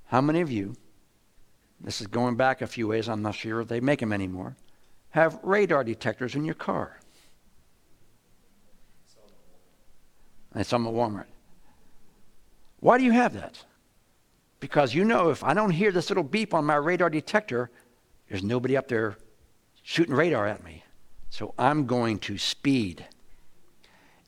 How 0.07 0.21
many 0.21 0.41
of 0.41 0.51
you, 0.51 0.75
this 1.81 2.01
is 2.01 2.07
going 2.07 2.37
back 2.37 2.63
a 2.63 2.67
few 2.67 2.89
ways, 2.89 3.09
I'm 3.09 3.23
not 3.23 3.35
sure 3.35 3.61
if 3.61 3.69
they 3.69 3.81
make 3.81 4.01
them 4.01 4.13
anymore, 4.13 4.57
have 5.11 5.39
radar 5.43 5.83
detectors 5.85 6.35
in 6.35 6.45
your 6.45 6.55
car? 6.55 6.99
Saw 10.63 10.79
them 10.79 10.87
at 10.87 10.93
Walmart. 10.93 11.27
Why 12.81 12.99
do 12.99 13.05
you 13.05 13.13
have 13.13 13.35
that? 13.35 13.65
Because 14.59 14.95
you 14.95 15.05
know 15.05 15.31
if 15.31 15.43
I 15.45 15.55
don't 15.55 15.71
hear 15.71 15.93
this 15.93 16.11
little 16.11 16.25
beep 16.25 16.53
on 16.53 16.65
my 16.65 16.77
radar 16.77 17.09
detector, 17.09 17.71
there's 18.29 18.43
nobody 18.43 18.77
up 18.77 18.89
there 18.89 19.17
shooting 19.83 20.15
radar 20.15 20.47
at 20.47 20.65
me. 20.65 20.85
So 21.31 21.55
I'm 21.59 21.87
going 21.87 22.19
to 22.21 22.37
speed. 22.39 23.07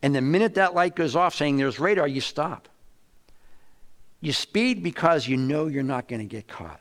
And 0.02 0.14
the 0.14 0.20
minute 0.20 0.54
that 0.54 0.74
light 0.74 0.96
goes 0.96 1.16
off 1.16 1.34
saying 1.34 1.56
there's 1.56 1.78
radar, 1.78 2.08
you 2.08 2.20
stop. 2.20 2.68
You 4.20 4.32
speed 4.32 4.82
because 4.82 5.26
you 5.26 5.36
know 5.36 5.66
you're 5.66 5.82
not 5.82 6.08
going 6.08 6.20
to 6.20 6.26
get 6.26 6.46
caught. 6.46 6.80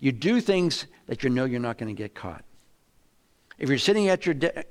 You 0.00 0.12
do 0.12 0.40
things 0.40 0.86
that 1.06 1.22
you 1.22 1.30
know 1.30 1.44
you're 1.44 1.60
not 1.60 1.78
going 1.78 1.94
to 1.94 1.98
get 1.98 2.14
caught. 2.14 2.44
If 3.58 3.68
you're 3.68 3.78
sitting 3.78 4.08
at 4.08 4.24
your 4.24 4.34
de- 4.34 4.64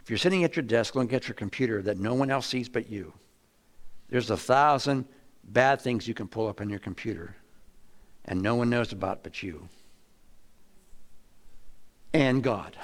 if 0.00 0.08
you're 0.08 0.18
sitting 0.18 0.44
at 0.44 0.56
your 0.56 0.62
desk 0.62 0.94
looking 0.94 1.14
at 1.14 1.28
your 1.28 1.34
computer 1.34 1.82
that 1.82 1.98
no 1.98 2.14
one 2.14 2.30
else 2.30 2.46
sees 2.46 2.68
but 2.68 2.88
you, 2.88 3.12
there's 4.08 4.30
a 4.30 4.36
thousand 4.36 5.06
bad 5.44 5.80
things 5.80 6.06
you 6.06 6.14
can 6.14 6.28
pull 6.28 6.48
up 6.48 6.60
on 6.60 6.70
your 6.70 6.78
computer, 6.78 7.36
and 8.24 8.40
no 8.40 8.54
one 8.54 8.70
knows 8.70 8.92
about 8.92 9.22
but 9.22 9.42
you 9.42 9.68
and 12.12 12.42
God. 12.42 12.76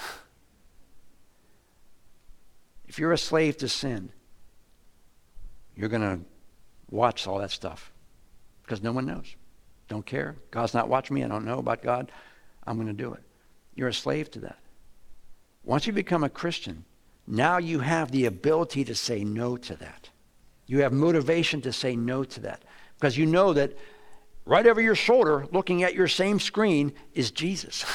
If 2.87 2.99
you're 2.99 3.13
a 3.13 3.19
slave 3.19 3.57
to 3.59 3.69
sin, 3.69 4.11
you're 5.75 5.89
going 5.89 6.03
to 6.03 6.21
watch 6.91 7.27
all 7.27 7.39
that 7.39 7.51
stuff 7.51 7.93
because 8.63 8.83
no 8.83 8.93
one 8.93 9.07
knows. 9.07 9.35
Don't 9.89 10.05
care. 10.05 10.37
God's 10.51 10.75
not 10.75 10.89
watching 10.89 11.15
me. 11.15 11.25
I 11.25 11.29
don't 11.29 11.45
know 11.45 11.59
about 11.59 11.83
God. 11.83 12.11
I'm 12.67 12.77
going 12.77 12.89
to 12.89 12.93
do 12.93 13.13
it. 13.13 13.23
You're 13.75 13.89
a 13.89 13.95
slave 13.95 14.31
to 14.33 14.41
that. 14.41 14.59
Once 15.65 15.87
you 15.87 15.93
become 15.93 16.25
a 16.25 16.29
Christian, 16.29 16.85
now 17.27 17.59
you 17.59 17.81
have 17.81 18.11
the 18.11 18.27
ability 18.27 18.85
to 18.85 18.95
say 18.95 19.25
no 19.25 19.57
to 19.57 19.77
that. 19.77 20.09
You 20.67 20.83
have 20.83 20.93
motivation 20.93 21.61
to 21.63 21.73
say 21.73 21.97
no 21.97 22.25
to 22.25 22.41
that 22.41 22.63
because 22.97 23.17
you 23.17 23.27
know 23.27 23.53
that 23.53 23.77
right 24.45 24.67
over 24.67 24.81
your 24.81 24.95
shoulder, 24.95 25.47
looking 25.53 25.83
at 25.83 25.95
your 25.95 26.09
same 26.09 26.41
screen, 26.41 26.93
is 27.15 27.31
Jesus. 27.31 27.85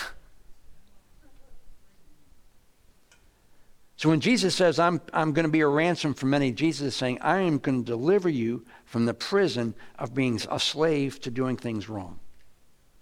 so 4.02 4.10
when 4.10 4.20
Jesus 4.20 4.56
says, 4.56 4.80
I'm, 4.80 5.00
I'm 5.14 5.32
going 5.32 5.46
to 5.46 5.52
be 5.52 5.62
a 5.62 5.68
ransom 5.68 6.16
for 6.16 6.26
many, 6.26 6.52
Jesus 6.52 6.88
is 6.88 6.96
saying, 6.96 7.20
I 7.22 7.42
am 7.42 7.60
going 7.60 7.84
to 7.84 7.86
deliver 7.86 8.30
you 8.30 8.66
from 8.86 9.06
the 9.06 9.14
prison 9.14 9.76
of 10.00 10.16
being 10.16 10.42
a 10.50 10.60
slave 10.60 11.22
to 11.22 11.30
doing 11.30 11.56
things 11.56 11.88
wrong, 11.88 12.20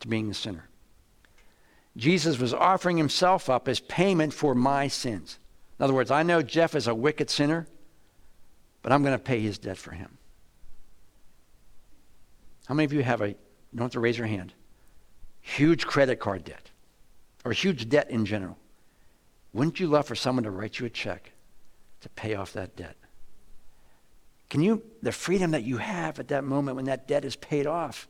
to 0.01 0.09
being 0.09 0.29
a 0.29 0.33
sinner. 0.33 0.67
Jesus 1.95 2.37
was 2.37 2.53
offering 2.53 2.97
himself 2.97 3.49
up 3.49 3.67
as 3.69 3.79
payment 3.79 4.33
for 4.33 4.53
my 4.53 4.89
sins. 4.89 5.39
In 5.79 5.83
other 5.85 5.93
words, 5.93 6.11
I 6.11 6.23
know 6.23 6.41
Jeff 6.41 6.75
is 6.75 6.87
a 6.87 6.93
wicked 6.93 7.29
sinner 7.29 7.65
but 8.81 8.91
I'm 8.91 9.03
going 9.03 9.17
to 9.17 9.23
pay 9.23 9.39
his 9.39 9.57
debt 9.57 9.77
for 9.77 9.91
him. 9.91 10.17
How 12.67 12.75
many 12.75 12.85
of 12.85 12.93
you 12.93 13.03
have 13.03 13.21
a, 13.21 13.29
you 13.29 13.35
don't 13.75 13.85
have 13.85 13.91
to 13.93 13.99
raise 13.99 14.17
your 14.17 14.27
hand, 14.27 14.53
huge 15.41 15.85
credit 15.85 16.19
card 16.19 16.43
debt 16.43 16.69
or 17.43 17.51
huge 17.51 17.89
debt 17.89 18.09
in 18.09 18.25
general? 18.25 18.57
Wouldn't 19.53 19.79
you 19.79 19.87
love 19.87 20.07
for 20.07 20.15
someone 20.15 20.43
to 20.43 20.51
write 20.51 20.79
you 20.79 20.85
a 20.85 20.89
check 20.89 21.31
to 22.01 22.09
pay 22.09 22.35
off 22.35 22.53
that 22.53 22.75
debt? 22.75 22.95
Can 24.49 24.61
you, 24.61 24.83
the 25.01 25.11
freedom 25.11 25.51
that 25.51 25.63
you 25.63 25.77
have 25.77 26.19
at 26.19 26.29
that 26.29 26.43
moment 26.43 26.75
when 26.75 26.85
that 26.85 27.07
debt 27.07 27.25
is 27.25 27.35
paid 27.35 27.67
off? 27.67 28.07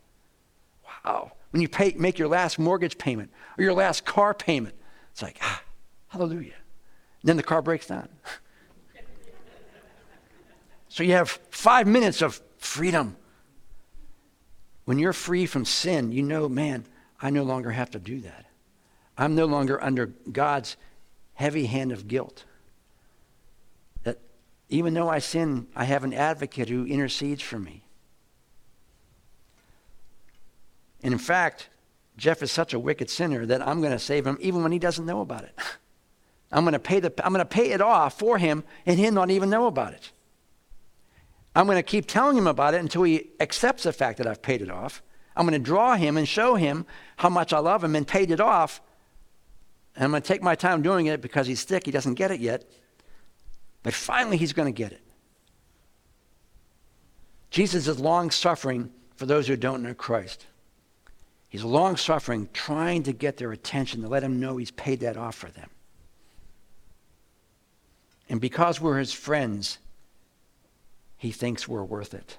Wow. 1.06 1.34
When 1.52 1.62
you 1.62 1.68
pay, 1.68 1.94
make 1.98 2.20
your 2.20 2.28
last 2.28 2.60
mortgage 2.60 2.98
payment 2.98 3.32
or 3.58 3.64
your 3.64 3.74
last 3.74 4.06
car 4.06 4.34
payment, 4.34 4.76
it's 5.12 5.22
like, 5.22 5.38
ah, 5.42 5.62
hallelujah. 6.08 6.54
And 7.22 7.30
then 7.30 7.38
the 7.38 7.44
car 7.44 7.62
breaks 7.62 7.88
down. 7.88 8.10
So 10.92 11.04
you 11.04 11.14
have 11.14 11.30
five 11.52 11.88
minutes 11.88 12.22
of 12.22 12.42
freedom. 12.58 13.16
When 14.86 14.98
you're 14.98 15.14
free 15.14 15.46
from 15.46 15.64
sin, 15.64 16.12
you 16.12 16.24
know, 16.24 16.50
man, 16.50 16.86
I 17.22 17.30
no 17.30 17.44
longer 17.44 17.72
have 17.72 17.92
to 17.92 18.00
do 18.00 18.22
that. 18.22 18.48
I'm 19.16 19.36
no 19.36 19.46
longer 19.46 19.82
under 19.84 20.08
God's 20.08 20.78
heavy 21.40 21.68
hand 21.68 21.94
of 21.94 22.06
guilt. 22.10 22.44
That 24.04 24.20
even 24.68 24.94
though 24.94 25.08
I 25.08 25.20
sin, 25.20 25.68
I 25.74 25.86
have 25.86 26.04
an 26.04 26.14
advocate 26.14 26.68
who 26.68 26.86
intercedes 26.86 27.42
for 27.42 27.58
me. 27.58 27.86
And 31.02 31.14
in 31.14 31.18
fact, 31.18 31.70
Jeff 32.18 32.44
is 32.44 32.52
such 32.52 32.74
a 32.74 32.80
wicked 32.80 33.10
sinner 33.10 33.46
that 33.46 33.66
I'm 33.66 33.80
going 33.80 33.94
to 33.94 34.00
save 34.00 34.28
him 34.28 34.38
even 34.42 34.64
when 34.64 34.74
he 34.74 34.80
doesn't 34.80 35.06
know 35.06 35.22
about 35.22 35.46
it. 35.46 35.58
I'm 36.52 36.66
going 36.66 36.74
to 36.74 36.80
pay 36.80 37.00
the 37.00 37.14
I'm 37.26 37.32
going 37.32 37.40
to 37.40 37.46
pay 37.46 37.72
it 37.72 37.80
off 37.80 38.20
for 38.20 38.38
him 38.38 38.66
and 38.86 39.00
him 39.00 39.14
not 39.14 39.32
even 39.32 39.50
know 39.50 39.68
about 39.68 39.94
it. 39.94 40.12
I'm 41.56 41.68
going 41.68 41.78
to 41.78 41.84
keep 41.84 42.06
telling 42.06 42.38
him 42.38 42.48
about 42.48 42.74
it 42.74 42.82
until 42.82 43.04
he 43.04 43.30
accepts 43.40 43.84
the 43.84 43.94
fact 43.94 44.18
that 44.18 44.28
I've 44.28 44.42
paid 44.42 44.62
it 44.62 44.70
off. 44.70 45.02
I'm 45.38 45.48
going 45.48 45.58
to 45.58 45.66
draw 45.66 45.96
him 45.96 46.18
and 46.18 46.28
show 46.28 46.56
him 46.56 46.86
how 47.16 47.30
much 47.30 47.54
I 47.54 47.60
love 47.60 47.82
him 47.82 47.96
and 47.96 48.06
paid 48.06 48.30
it 48.30 48.42
off. 48.42 48.82
And 50.00 50.06
I'm 50.06 50.12
going 50.12 50.22
to 50.22 50.28
take 50.28 50.42
my 50.42 50.56
time 50.56 50.82
doing 50.82 51.08
it 51.08 51.20
because 51.20 51.46
he's 51.46 51.66
thick, 51.66 51.86
he 51.86 51.92
doesn't 51.92 52.14
get 52.14 52.32
it 52.32 52.40
yet. 52.40 52.64
But 53.84 53.94
finally, 53.94 54.38
he's 54.38 54.54
going 54.54 54.74
to 54.74 54.78
get 54.78 54.94
it. 54.94 55.02
Jesus 57.50 57.86
is 57.86 58.00
long 58.00 58.32
suffering 58.32 58.92
for 59.18 59.26
those 59.26 59.46
who 59.46 59.58
don't 59.58 59.84
know 59.84 59.94
Christ. 59.94 60.46
He's 61.50 61.66
long 61.66 61.98
suffering, 61.98 62.48
trying 62.54 63.04
to 63.04 63.12
get 63.12 63.36
their 63.36 63.52
attention, 63.52 64.02
to 64.04 64.08
let 64.08 64.22
them 64.22 64.40
know 64.40 64.56
he's 64.56 64.72
paid 64.72 65.02
that 65.02 65.18
off 65.18 65.36
for 65.36 65.50
them. 65.50 65.70
And 68.30 68.40
because 68.40 68.80
we're 68.80 69.00
his 69.00 69.12
friends, 69.12 69.80
he 71.18 71.32
thinks 71.32 71.68
we're 71.68 71.84
worth 71.84 72.14
it. 72.14 72.38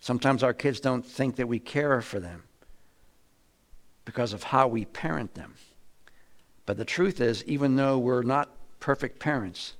Sometimes 0.00 0.42
our 0.42 0.54
kids 0.54 0.80
don't 0.80 1.06
think 1.06 1.36
that 1.36 1.46
we 1.46 1.60
care 1.60 2.00
for 2.00 2.18
them 2.18 2.47
because 4.08 4.32
of 4.32 4.42
how 4.42 4.66
we 4.66 4.86
parent 4.86 5.34
them. 5.34 5.52
But 6.64 6.78
the 6.78 6.86
truth 6.86 7.20
is, 7.20 7.44
even 7.44 7.76
though 7.76 7.98
we're 7.98 8.22
not 8.22 8.48
perfect 8.80 9.18
parents, 9.18 9.74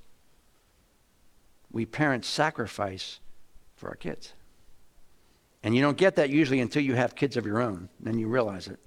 we 1.71 1.87
parents 1.87 2.27
sacrifice 2.27 3.21
for 3.75 3.89
our 3.89 3.95
kids. 3.95 4.33
And 5.63 5.75
you 5.75 5.81
don't 5.81 5.97
get 5.97 6.17
that 6.17 6.29
usually 6.29 6.59
until 6.59 6.83
you 6.83 6.93
have 6.93 7.15
kids 7.15 7.37
of 7.37 7.47
your 7.47 7.59
own. 7.59 7.89
Then 7.99 8.19
you 8.19 8.27
realize 8.27 8.67
it. 8.67 8.77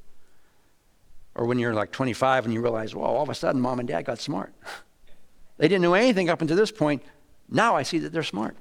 Or 1.34 1.44
when 1.44 1.58
you're 1.58 1.74
like 1.74 1.90
25 1.90 2.44
and 2.44 2.54
you 2.54 2.60
realize, 2.60 2.94
well, 2.94 3.10
all 3.10 3.24
of 3.24 3.28
a 3.28 3.34
sudden 3.34 3.60
mom 3.60 3.80
and 3.80 3.88
dad 3.88 4.04
got 4.04 4.20
smart. 4.20 4.54
they 5.58 5.66
didn't 5.66 5.82
know 5.82 5.94
anything 5.94 6.30
up 6.30 6.40
until 6.40 6.56
this 6.56 6.70
point. 6.70 7.02
Now 7.48 7.74
I 7.74 7.82
see 7.82 7.98
that 7.98 8.12
they're 8.12 8.22
smart. 8.22 8.56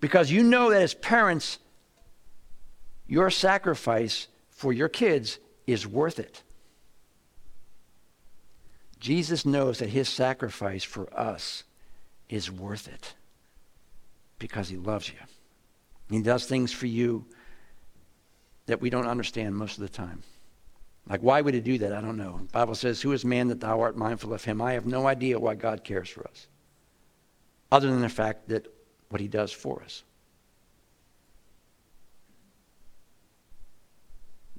Because 0.00 0.32
you 0.32 0.42
know 0.42 0.70
that 0.70 0.82
as 0.82 0.92
parents, 0.92 1.60
your 3.06 3.30
sacrifice 3.30 4.26
for 4.60 4.74
your 4.74 4.90
kids 4.90 5.38
is 5.66 5.86
worth 5.86 6.18
it. 6.18 6.42
Jesus 8.98 9.46
knows 9.46 9.78
that 9.78 9.88
his 9.88 10.06
sacrifice 10.06 10.84
for 10.84 11.08
us 11.18 11.64
is 12.28 12.50
worth 12.50 12.86
it 12.86 13.14
because 14.38 14.68
he 14.68 14.76
loves 14.76 15.08
you. 15.08 15.14
He 16.10 16.20
does 16.20 16.44
things 16.44 16.72
for 16.72 16.86
you 16.86 17.24
that 18.66 18.82
we 18.82 18.90
don't 18.90 19.06
understand 19.06 19.56
most 19.56 19.78
of 19.78 19.82
the 19.82 19.88
time. 19.88 20.22
Like, 21.08 21.22
why 21.22 21.40
would 21.40 21.54
he 21.54 21.60
do 21.60 21.78
that? 21.78 21.94
I 21.94 22.02
don't 22.02 22.18
know. 22.18 22.40
The 22.42 22.52
Bible 22.52 22.74
says, 22.74 23.00
Who 23.00 23.12
is 23.12 23.24
man 23.24 23.48
that 23.48 23.60
thou 23.60 23.80
art 23.80 23.96
mindful 23.96 24.34
of 24.34 24.44
him? 24.44 24.60
I 24.60 24.74
have 24.74 24.84
no 24.84 25.06
idea 25.06 25.40
why 25.40 25.54
God 25.54 25.84
cares 25.84 26.10
for 26.10 26.28
us, 26.28 26.48
other 27.72 27.88
than 27.88 28.02
the 28.02 28.10
fact 28.10 28.50
that 28.50 28.70
what 29.08 29.22
he 29.22 29.28
does 29.28 29.52
for 29.52 29.82
us. 29.82 30.02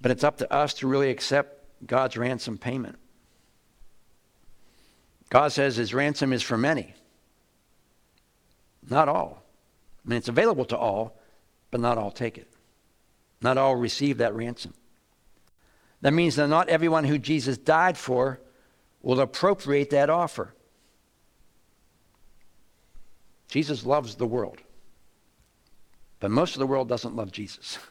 But 0.02 0.12
it's 0.12 0.24
up 0.24 0.38
to 0.38 0.52
us 0.52 0.74
to 0.76 0.88
really 0.88 1.10
accept 1.10 1.64
God's 1.86 2.18
ransom 2.18 2.58
payment. 2.58 2.98
God 5.30 5.52
says 5.52 5.76
his 5.76 5.94
ransom 5.94 6.34
is 6.34 6.42
for 6.42 6.58
many, 6.58 6.94
not 8.90 9.08
all. 9.08 9.44
I 10.06 10.10
mean, 10.10 10.18
it's 10.18 10.28
available 10.28 10.66
to 10.66 10.78
all, 10.78 11.18
but 11.70 11.80
not 11.80 11.98
all 11.98 12.12
take 12.12 12.38
it. 12.38 12.52
Not 13.42 13.58
all 13.58 13.76
receive 13.76 14.18
that 14.18 14.36
ransom. 14.36 14.74
That 16.02 16.14
means 16.14 16.36
that 16.36 16.48
not 16.48 16.68
everyone 16.68 17.06
who 17.06 17.18
Jesus 17.18 17.58
died 17.58 17.98
for 17.98 18.42
will 19.02 19.22
appropriate 19.22 19.92
that 19.92 20.10
offer. 20.10 20.54
Jesus 23.48 23.86
loves 23.86 24.16
the 24.16 24.26
world, 24.26 24.60
but 26.20 26.32
most 26.32 26.56
of 26.56 26.60
the 26.60 26.68
world 26.68 26.88
doesn't 26.90 27.16
love 27.16 27.32
Jesus. 27.32 27.78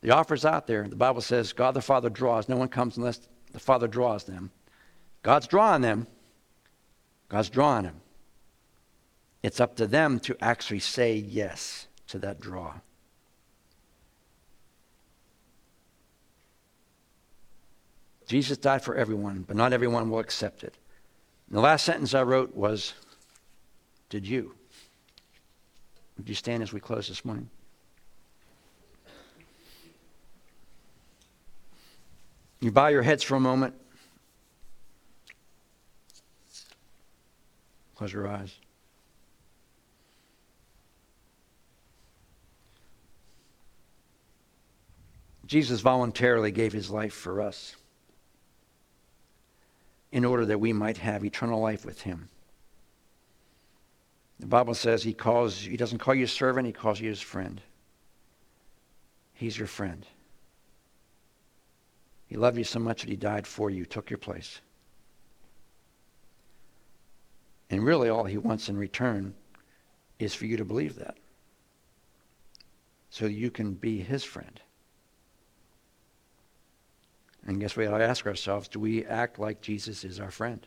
The 0.00 0.10
offer's 0.10 0.44
out 0.44 0.66
there. 0.66 0.86
The 0.86 0.96
Bible 0.96 1.20
says 1.20 1.52
God 1.52 1.74
the 1.74 1.82
Father 1.82 2.08
draws. 2.08 2.48
No 2.48 2.56
one 2.56 2.68
comes 2.68 2.96
unless 2.96 3.20
the 3.52 3.58
Father 3.58 3.88
draws 3.88 4.24
them. 4.24 4.50
God's 5.22 5.46
drawing 5.46 5.82
them. 5.82 6.06
God's 7.28 7.50
drawing 7.50 7.84
them. 7.84 8.00
It's 9.42 9.60
up 9.60 9.76
to 9.76 9.86
them 9.86 10.20
to 10.20 10.36
actually 10.40 10.80
say 10.80 11.14
yes 11.14 11.88
to 12.08 12.18
that 12.20 12.40
draw. 12.40 12.74
Jesus 18.26 18.58
died 18.58 18.82
for 18.82 18.94
everyone, 18.94 19.44
but 19.46 19.56
not 19.56 19.72
everyone 19.72 20.10
will 20.10 20.18
accept 20.18 20.62
it. 20.62 20.76
And 21.48 21.56
the 21.56 21.62
last 21.62 21.84
sentence 21.84 22.14
I 22.14 22.22
wrote 22.22 22.54
was, 22.54 22.92
Did 24.10 24.26
you? 24.26 24.54
Would 26.18 26.28
you 26.28 26.34
stand 26.34 26.62
as 26.62 26.72
we 26.72 26.80
close 26.80 27.08
this 27.08 27.24
morning? 27.24 27.48
You 32.60 32.72
bow 32.72 32.88
your 32.88 33.02
heads 33.02 33.22
for 33.22 33.36
a 33.36 33.40
moment. 33.40 33.74
Close 37.94 38.12
your 38.12 38.28
eyes. 38.28 38.54
Jesus 45.46 45.80
voluntarily 45.80 46.50
gave 46.50 46.72
his 46.72 46.90
life 46.90 47.14
for 47.14 47.40
us 47.40 47.74
in 50.12 50.24
order 50.24 50.44
that 50.46 50.60
we 50.60 50.72
might 50.72 50.98
have 50.98 51.24
eternal 51.24 51.60
life 51.60 51.84
with 51.84 52.02
him. 52.02 52.28
The 54.40 54.46
Bible 54.46 54.74
says 54.74 55.02
he 55.02 55.14
calls 55.14 55.58
he 55.58 55.76
doesn't 55.76 55.98
call 55.98 56.14
you 56.14 56.26
servant, 56.26 56.66
he 56.66 56.72
calls 56.72 57.00
you 57.00 57.08
his 57.08 57.20
friend. 57.20 57.60
He's 59.32 59.56
your 59.56 59.66
friend. 59.66 60.06
He 62.28 62.36
loved 62.36 62.58
you 62.58 62.64
so 62.64 62.78
much 62.78 63.00
that 63.00 63.10
he 63.10 63.16
died 63.16 63.46
for 63.46 63.70
you, 63.70 63.86
took 63.86 64.10
your 64.10 64.18
place. 64.18 64.60
And 67.70 67.84
really 67.84 68.08
all 68.08 68.24
he 68.24 68.38
wants 68.38 68.68
in 68.68 68.76
return 68.76 69.34
is 70.18 70.34
for 70.34 70.46
you 70.46 70.58
to 70.58 70.64
believe 70.64 70.96
that. 70.96 71.16
So 73.10 73.26
you 73.26 73.50
can 73.50 73.72
be 73.72 74.00
his 74.00 74.24
friend. 74.24 74.60
And 77.46 77.60
guess 77.60 77.76
what? 77.76 77.88
I 77.88 78.02
ask 78.02 78.26
ourselves 78.26 78.68
do 78.68 78.78
we 78.78 79.06
act 79.06 79.38
like 79.38 79.62
Jesus 79.62 80.04
is 80.04 80.20
our 80.20 80.30
friend? 80.30 80.66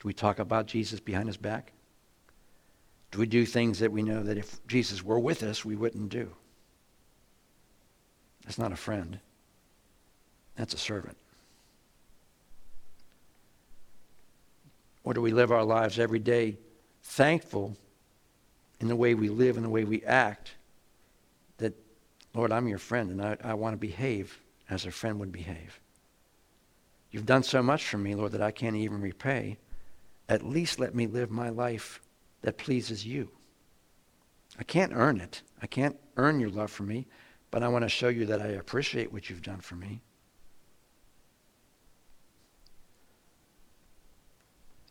Do 0.00 0.06
we 0.06 0.12
talk 0.12 0.38
about 0.38 0.66
Jesus 0.66 1.00
behind 1.00 1.28
his 1.28 1.38
back? 1.38 1.72
Do 3.10 3.18
we 3.18 3.26
do 3.26 3.46
things 3.46 3.78
that 3.78 3.92
we 3.92 4.02
know 4.02 4.22
that 4.22 4.36
if 4.36 4.66
Jesus 4.66 5.02
were 5.02 5.18
with 5.18 5.42
us, 5.42 5.64
we 5.64 5.76
wouldn't 5.76 6.10
do? 6.10 6.30
That's 8.44 8.58
not 8.58 8.72
a 8.72 8.76
friend. 8.76 9.18
That's 10.56 10.74
a 10.74 10.78
servant. 10.78 11.16
Or 15.04 15.14
do 15.14 15.22
we 15.22 15.32
live 15.32 15.52
our 15.52 15.64
lives 15.64 15.98
every 15.98 16.18
day 16.18 16.58
thankful 17.02 17.76
in 18.80 18.88
the 18.88 18.96
way 18.96 19.14
we 19.14 19.28
live 19.28 19.56
and 19.56 19.64
the 19.64 19.70
way 19.70 19.84
we 19.84 20.02
act 20.04 20.52
that, 21.56 21.74
Lord, 22.34 22.52
I'm 22.52 22.68
your 22.68 22.78
friend, 22.78 23.10
and 23.10 23.22
I, 23.22 23.36
I 23.42 23.54
want 23.54 23.72
to 23.72 23.78
behave 23.78 24.38
as 24.68 24.84
a 24.84 24.90
friend 24.90 25.18
would 25.18 25.32
behave. 25.32 25.80
You've 27.10 27.26
done 27.26 27.42
so 27.42 27.62
much 27.62 27.84
for 27.86 27.96
me, 27.96 28.14
Lord, 28.14 28.32
that 28.32 28.42
I 28.42 28.50
can't 28.50 28.76
even 28.76 29.00
repay. 29.00 29.56
At 30.28 30.44
least 30.44 30.78
let 30.78 30.94
me 30.94 31.06
live 31.06 31.30
my 31.30 31.48
life 31.48 32.02
that 32.42 32.58
pleases 32.58 33.04
you. 33.06 33.30
I 34.58 34.64
can't 34.64 34.92
earn 34.94 35.20
it. 35.20 35.42
I 35.62 35.66
can't 35.66 35.96
earn 36.16 36.40
your 36.40 36.50
love 36.50 36.70
for 36.70 36.82
me, 36.82 37.06
but 37.50 37.62
I 37.62 37.68
want 37.68 37.82
to 37.82 37.88
show 37.88 38.08
you 38.08 38.26
that 38.26 38.40
I 38.40 38.48
appreciate 38.48 39.12
what 39.12 39.28
you've 39.28 39.42
done 39.42 39.60
for 39.60 39.74
me. 39.74 40.02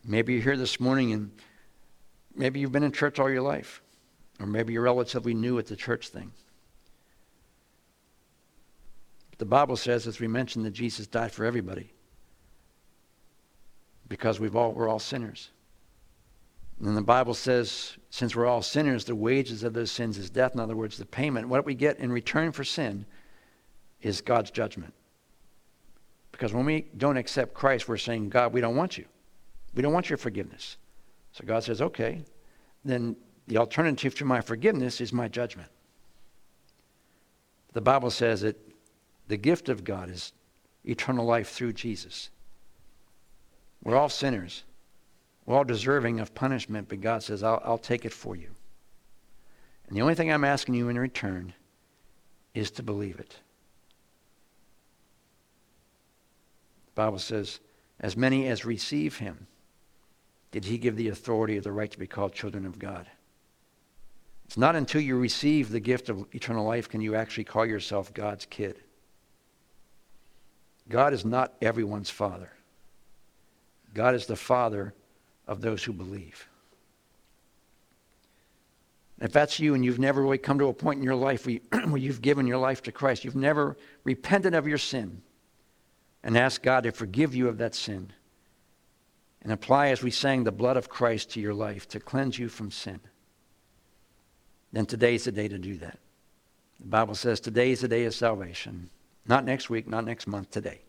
Maybe 0.03 0.33
you're 0.33 0.43
here 0.43 0.57
this 0.57 0.79
morning 0.79 1.11
and 1.11 1.31
maybe 2.33 2.59
you've 2.59 2.71
been 2.71 2.83
in 2.83 2.93
church 2.93 3.19
all 3.19 3.29
your 3.29 3.41
life, 3.41 3.81
or 4.39 4.45
maybe 4.45 4.71
you're 4.71 4.83
relatively 4.83 5.33
new 5.33 5.59
at 5.59 5.67
the 5.67 5.75
church 5.75 6.09
thing. 6.09 6.31
But 9.31 9.39
The 9.39 9.45
Bible 9.45 9.75
says, 9.75 10.07
as 10.07 10.19
we 10.19 10.27
mentioned, 10.27 10.65
that 10.65 10.71
Jesus 10.71 11.07
died 11.07 11.31
for 11.31 11.43
everybody 11.43 11.91
because 14.07 14.39
we've 14.39 14.55
all, 14.55 14.71
we're 14.71 14.87
all 14.87 14.99
sinners. 14.99 15.49
And 16.79 16.95
the 16.95 17.01
Bible 17.01 17.33
says, 17.33 17.97
since 18.09 18.35
we're 18.35 18.45
all 18.45 18.61
sinners, 18.61 19.05
the 19.05 19.15
wages 19.15 19.63
of 19.63 19.73
those 19.73 19.91
sins 19.91 20.17
is 20.17 20.29
death. 20.29 20.53
In 20.53 20.59
other 20.59 20.75
words, 20.75 20.97
the 20.97 21.05
payment, 21.05 21.49
what 21.49 21.65
we 21.65 21.73
get 21.73 21.99
in 21.99 22.11
return 22.11 22.51
for 22.51 22.63
sin, 22.63 23.05
is 24.01 24.21
God's 24.21 24.51
judgment. 24.51 24.93
Because 26.31 26.53
when 26.53 26.65
we 26.65 26.85
don't 26.97 27.17
accept 27.17 27.55
Christ, 27.55 27.87
we're 27.87 27.97
saying, 27.97 28.29
God, 28.29 28.53
we 28.53 28.61
don't 28.61 28.75
want 28.75 28.95
you. 28.97 29.05
We 29.73 29.81
don't 29.81 29.93
want 29.93 30.09
your 30.09 30.17
forgiveness. 30.17 30.77
So 31.31 31.43
God 31.45 31.63
says, 31.63 31.81
okay, 31.81 32.21
then 32.85 33.15
the 33.47 33.57
alternative 33.57 34.13
to 34.15 34.25
my 34.25 34.41
forgiveness 34.41 35.01
is 35.01 35.11
my 35.11 35.27
judgment. 35.27 35.69
The 37.73 37.81
Bible 37.81 38.11
says 38.11 38.41
that 38.41 38.55
the 39.27 39.37
gift 39.37 39.67
of 39.67 39.83
God 39.83 40.11
is 40.11 40.31
eternal 40.85 41.25
life 41.25 41.49
through 41.49 41.73
Jesus. 41.73 42.29
We're 43.83 43.95
all 43.95 44.09
sinners. 44.09 44.63
We're 45.47 45.55
all 45.55 45.63
deserving 45.63 46.19
of 46.19 46.35
punishment, 46.35 46.89
but 46.89 46.99
God 46.99 47.23
says, 47.23 47.41
I'll, 47.41 47.61
I'll 47.63 47.77
take 47.77 48.03
it 48.03 48.11
for 48.11 48.35
you. 48.35 48.49
And 49.87 49.97
the 49.97 50.01
only 50.01 50.13
thing 50.13 50.31
I'm 50.31 50.43
asking 50.43 50.75
you 50.75 50.89
in 50.89 50.99
return 50.99 51.53
is 52.53 52.69
to 52.71 52.83
believe 52.83 53.17
it. 53.17 53.37
The 56.87 57.01
Bible 57.01 57.19
says, 57.19 57.61
as 58.01 58.17
many 58.17 58.47
as 58.47 58.65
receive 58.65 59.17
him, 59.17 59.47
did 60.51 60.65
he 60.65 60.77
give 60.77 60.97
the 60.97 61.07
authority 61.07 61.55
of 61.55 61.63
the 61.63 61.71
right 61.71 61.91
to 61.91 61.99
be 61.99 62.07
called 62.07 62.33
children 62.33 62.65
of 62.65 62.77
God. 62.77 63.07
It's 64.45 64.57
not 64.57 64.75
until 64.75 65.01
you 65.01 65.17
receive 65.17 65.69
the 65.69 65.79
gift 65.79 66.09
of 66.09 66.25
eternal 66.33 66.65
life 66.65 66.89
can 66.89 66.99
you 66.99 67.15
actually 67.15 67.43
call 67.45 67.65
yourself 67.65 68.13
God's 68.13 68.45
kid. 68.45 68.77
God 70.89 71.13
is 71.13 71.23
not 71.23 71.53
everyone's 71.61 72.09
father. 72.09 72.51
God 73.93 74.13
is 74.13 74.25
the 74.25 74.35
father 74.35 74.93
of 75.47 75.61
those 75.61 75.83
who 75.83 75.93
believe. 75.93 76.47
If 79.19 79.31
that's 79.31 79.59
you 79.59 79.73
and 79.73 79.83
you've 79.83 79.99
never 79.99 80.21
really 80.21 80.37
come 80.37 80.59
to 80.59 80.67
a 80.67 80.73
point 80.73 80.99
in 80.99 81.03
your 81.03 81.15
life 81.15 81.47
where 81.71 81.97
you've 81.97 82.21
given 82.21 82.45
your 82.45 82.59
life 82.59 82.83
to 82.83 82.91
Christ, 82.91 83.23
you've 83.23 83.35
never 83.35 83.75
repented 84.03 84.53
of 84.53 84.67
your 84.67 84.77
sin 84.77 85.21
and 86.23 86.37
asked 86.37 86.61
God 86.61 86.83
to 86.83 86.91
forgive 86.91 87.33
you 87.33 87.47
of 87.47 87.57
that 87.57 87.73
sin 87.73 88.11
and 89.41 89.51
apply, 89.51 89.87
as 89.87 90.03
we 90.03 90.11
sang, 90.11 90.43
the 90.43 90.51
blood 90.51 90.77
of 90.77 90.89
Christ 90.89 91.31
to 91.31 91.39
your 91.39 91.53
life 91.53 91.87
to 91.89 91.99
cleanse 91.99 92.37
you 92.37 92.49
from 92.49 92.69
sin, 92.69 92.99
then 94.73 94.85
today's 94.85 95.23
the 95.23 95.31
day 95.31 95.47
to 95.47 95.57
do 95.57 95.77
that. 95.77 95.99
The 96.79 96.87
Bible 96.87 97.15
says 97.15 97.39
today 97.39 97.71
is 97.71 97.81
the 97.81 97.87
day 97.87 98.05
of 98.05 98.13
salvation. 98.13 98.89
Not 99.25 99.45
next 99.45 99.69
week, 99.69 99.87
not 99.87 100.05
next 100.05 100.27
month, 100.27 100.51
today. 100.51 100.81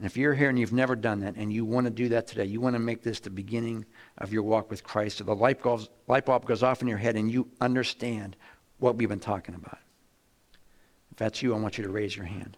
And 0.00 0.06
if 0.06 0.16
you're 0.16 0.32
here 0.32 0.48
and 0.48 0.58
you've 0.58 0.72
never 0.72 0.96
done 0.96 1.20
that 1.20 1.36
and 1.36 1.52
you 1.52 1.66
want 1.66 1.84
to 1.84 1.90
do 1.90 2.08
that 2.08 2.26
today, 2.26 2.46
you 2.46 2.58
want 2.58 2.74
to 2.74 2.80
make 2.80 3.02
this 3.02 3.20
the 3.20 3.28
beginning 3.28 3.84
of 4.16 4.32
your 4.32 4.42
walk 4.42 4.70
with 4.70 4.82
Christ, 4.82 5.18
so 5.18 5.24
the 5.24 5.34
light, 5.34 5.60
light 6.08 6.24
bulb 6.24 6.46
goes 6.46 6.62
off 6.62 6.80
in 6.80 6.88
your 6.88 6.96
head 6.96 7.16
and 7.16 7.30
you 7.30 7.46
understand 7.60 8.34
what 8.78 8.96
we've 8.96 9.10
been 9.10 9.20
talking 9.20 9.54
about. 9.54 9.78
If 11.10 11.18
that's 11.18 11.42
you, 11.42 11.54
I 11.54 11.58
want 11.58 11.76
you 11.76 11.84
to 11.84 11.90
raise 11.90 12.16
your 12.16 12.24
hand. 12.24 12.56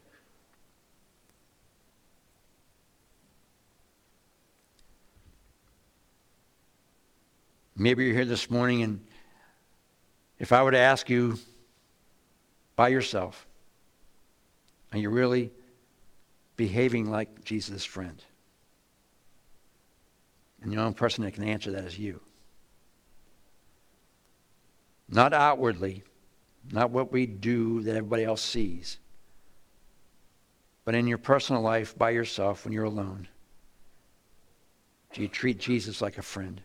Maybe 7.74 8.04
you're 8.04 8.14
here 8.14 8.24
this 8.24 8.48
morning, 8.48 8.84
and 8.84 9.04
if 10.38 10.52
I 10.52 10.62
were 10.62 10.70
to 10.70 10.78
ask 10.78 11.10
you 11.10 11.40
by 12.76 12.86
yourself, 12.86 13.48
are 14.92 14.98
you 14.98 15.10
really 15.10 15.50
behaving 16.62 17.10
like 17.10 17.42
Jesus' 17.42 17.84
friend? 17.84 18.22
And 20.62 20.70
the 20.70 20.76
only 20.76 20.94
person 20.94 21.24
that 21.24 21.34
can 21.34 21.42
answer 21.42 21.72
that 21.72 21.82
is 21.82 21.98
you. 21.98 22.20
Not 25.08 25.32
outwardly, 25.32 26.04
not 26.70 26.90
what 26.90 27.10
we 27.10 27.26
do 27.26 27.82
that 27.82 27.96
everybody 27.96 28.22
else 28.22 28.42
sees, 28.42 28.98
but 30.84 30.94
in 30.94 31.08
your 31.08 31.18
personal 31.18 31.62
life 31.62 31.98
by 31.98 32.10
yourself 32.10 32.64
when 32.64 32.72
you're 32.72 32.84
alone. 32.84 33.26
Do 35.14 35.20
you 35.20 35.26
treat 35.26 35.58
Jesus 35.58 36.00
like 36.00 36.16
a 36.16 36.22
friend? 36.22 36.60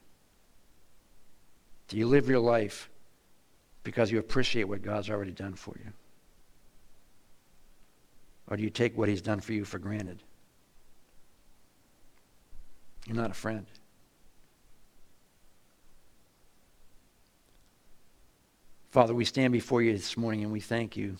Do 1.87 1.97
you 1.97 2.05
live 2.05 2.29
your 2.29 2.39
life 2.39 2.87
because 3.83 4.11
you 4.11 4.19
appreciate 4.19 4.65
what 4.65 4.83
God's 4.83 5.09
already 5.09 5.31
done 5.31 5.55
for 5.55 5.73
you? 5.83 5.91
Or 8.47 8.57
do 8.57 8.63
you 8.63 8.69
take 8.69 8.97
what 8.97 9.09
He's 9.09 9.21
done 9.21 9.39
for 9.39 9.53
you 9.53 9.65
for 9.65 9.79
granted? 9.79 10.23
You're 13.05 13.15
not 13.17 13.31
a 13.31 13.35
friend. 13.35 13.65
Father, 18.89 19.13
we 19.13 19.25
stand 19.25 19.53
before 19.53 19.81
you 19.81 19.93
this 19.93 20.17
morning 20.17 20.43
and 20.43 20.51
we 20.51 20.59
thank 20.59 20.97
you 20.97 21.17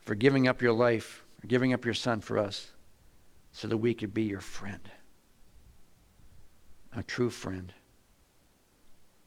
for 0.00 0.14
giving 0.14 0.48
up 0.48 0.62
your 0.62 0.72
life, 0.72 1.24
for 1.40 1.46
giving 1.46 1.72
up 1.72 1.84
your 1.84 1.94
son 1.94 2.20
for 2.20 2.38
us, 2.38 2.70
so 3.52 3.68
that 3.68 3.76
we 3.76 3.94
could 3.94 4.14
be 4.14 4.22
your 4.22 4.40
friend, 4.40 4.80
a 6.96 7.02
true 7.02 7.30
friend. 7.30 7.72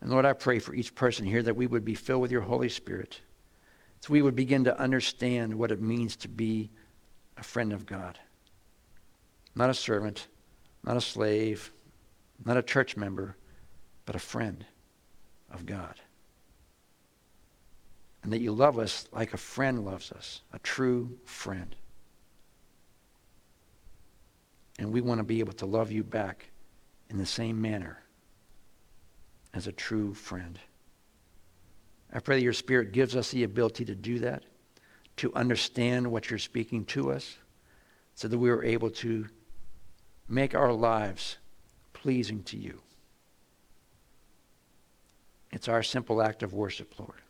And 0.01 0.09
Lord, 0.09 0.25
I 0.25 0.33
pray 0.33 0.59
for 0.59 0.73
each 0.73 0.95
person 0.95 1.25
here 1.25 1.43
that 1.43 1.55
we 1.55 1.67
would 1.67 1.85
be 1.85 1.95
filled 1.95 2.21
with 2.21 2.31
your 2.31 2.41
Holy 2.41 2.69
Spirit, 2.69 3.21
so 4.01 4.13
we 4.13 4.21
would 4.21 4.35
begin 4.35 4.63
to 4.65 4.79
understand 4.79 5.53
what 5.53 5.71
it 5.71 5.81
means 5.81 6.15
to 6.17 6.27
be 6.27 6.69
a 7.37 7.43
friend 7.43 7.73
of 7.73 7.85
God. 7.85 8.19
Not 9.55 9.69
a 9.69 9.73
servant, 9.73 10.27
not 10.83 10.97
a 10.97 11.01
slave, 11.01 11.71
not 12.45 12.57
a 12.57 12.63
church 12.63 12.95
member, 12.95 13.35
but 14.05 14.15
a 14.15 14.19
friend 14.19 14.65
of 15.51 15.65
God. 15.65 15.95
And 18.23 18.33
that 18.33 18.41
you 18.41 18.51
love 18.51 18.77
us 18.77 19.07
like 19.11 19.33
a 19.33 19.37
friend 19.37 19.85
loves 19.85 20.11
us, 20.11 20.41
a 20.53 20.59
true 20.59 21.17
friend. 21.25 21.75
And 24.79 24.91
we 24.91 25.01
want 25.01 25.19
to 25.19 25.23
be 25.23 25.39
able 25.39 25.53
to 25.53 25.65
love 25.65 25.91
you 25.91 26.03
back 26.03 26.49
in 27.09 27.17
the 27.17 27.25
same 27.25 27.61
manner 27.61 28.03
as 29.53 29.65
a 29.65 29.71
true 29.71 30.13
friend. 30.13 30.59
I 32.17 32.19
pray 32.19 32.37
that 32.37 32.43
your 32.43 32.51
Spirit 32.51 32.93
gives 32.93 33.15
us 33.15 33.29
the 33.29 33.43
ability 33.43 33.85
to 33.85 33.93
do 33.93 34.17
that, 34.19 34.41
to 35.17 35.31
understand 35.35 36.11
what 36.11 36.31
you're 36.31 36.39
speaking 36.39 36.83
to 36.85 37.11
us, 37.11 37.37
so 38.15 38.27
that 38.27 38.39
we 38.39 38.49
are 38.49 38.63
able 38.63 38.89
to 38.89 39.27
make 40.27 40.55
our 40.55 40.73
lives 40.73 41.37
pleasing 41.93 42.41
to 42.45 42.57
you. 42.57 42.81
It's 45.51 45.67
our 45.67 45.83
simple 45.83 46.19
act 46.19 46.41
of 46.41 46.53
worship, 46.53 46.91
Lord. 46.97 47.21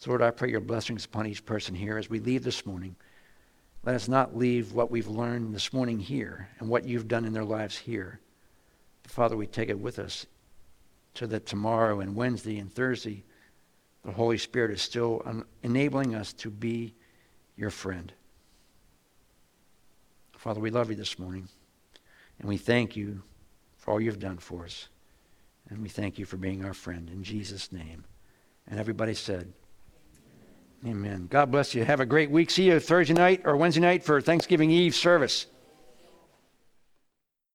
So, 0.00 0.10
Lord, 0.10 0.20
I 0.20 0.30
pray 0.30 0.50
your 0.50 0.60
blessings 0.60 1.06
upon 1.06 1.26
each 1.26 1.46
person 1.46 1.74
here 1.74 1.96
as 1.96 2.10
we 2.10 2.20
leave 2.20 2.44
this 2.44 2.66
morning. 2.66 2.94
Let 3.84 3.94
us 3.94 4.06
not 4.06 4.36
leave 4.36 4.74
what 4.74 4.90
we've 4.90 5.08
learned 5.08 5.54
this 5.54 5.72
morning 5.72 5.98
here 5.98 6.50
and 6.58 6.68
what 6.68 6.84
you've 6.84 7.08
done 7.08 7.24
in 7.24 7.32
their 7.32 7.42
lives 7.42 7.78
here. 7.78 8.20
Father, 9.06 9.34
we 9.34 9.46
take 9.46 9.70
it 9.70 9.78
with 9.78 9.98
us 9.98 10.26
so 11.14 11.26
that 11.26 11.46
tomorrow 11.46 12.00
and 12.00 12.16
Wednesday 12.16 12.58
and 12.58 12.72
Thursday, 12.72 13.24
the 14.04 14.12
Holy 14.12 14.38
Spirit 14.38 14.70
is 14.72 14.82
still 14.82 15.22
enabling 15.62 16.14
us 16.14 16.32
to 16.34 16.50
be 16.50 16.94
your 17.56 17.70
friend. 17.70 18.12
Father, 20.36 20.60
we 20.60 20.70
love 20.70 20.90
you 20.90 20.96
this 20.96 21.18
morning, 21.18 21.48
and 22.38 22.48
we 22.48 22.56
thank 22.56 22.96
you 22.96 23.22
for 23.78 23.92
all 23.92 24.00
you've 24.00 24.18
done 24.18 24.38
for 24.38 24.64
us. 24.64 24.88
And 25.70 25.80
we 25.80 25.88
thank 25.88 26.18
you 26.18 26.26
for 26.26 26.36
being 26.36 26.64
our 26.64 26.74
friend. 26.74 27.08
In 27.08 27.22
Jesus' 27.22 27.72
name. 27.72 28.04
And 28.66 28.78
everybody 28.78 29.14
said, 29.14 29.52
Amen. 30.86 31.28
God 31.30 31.50
bless 31.50 31.74
you. 31.74 31.82
Have 31.82 32.00
a 32.00 32.06
great 32.06 32.30
week. 32.30 32.50
See 32.50 32.64
you 32.64 32.78
Thursday 32.78 33.14
night 33.14 33.40
or 33.44 33.56
Wednesday 33.56 33.80
night 33.80 34.04
for 34.04 34.20
Thanksgiving 34.20 34.70
Eve 34.70 34.94
service. 34.94 35.46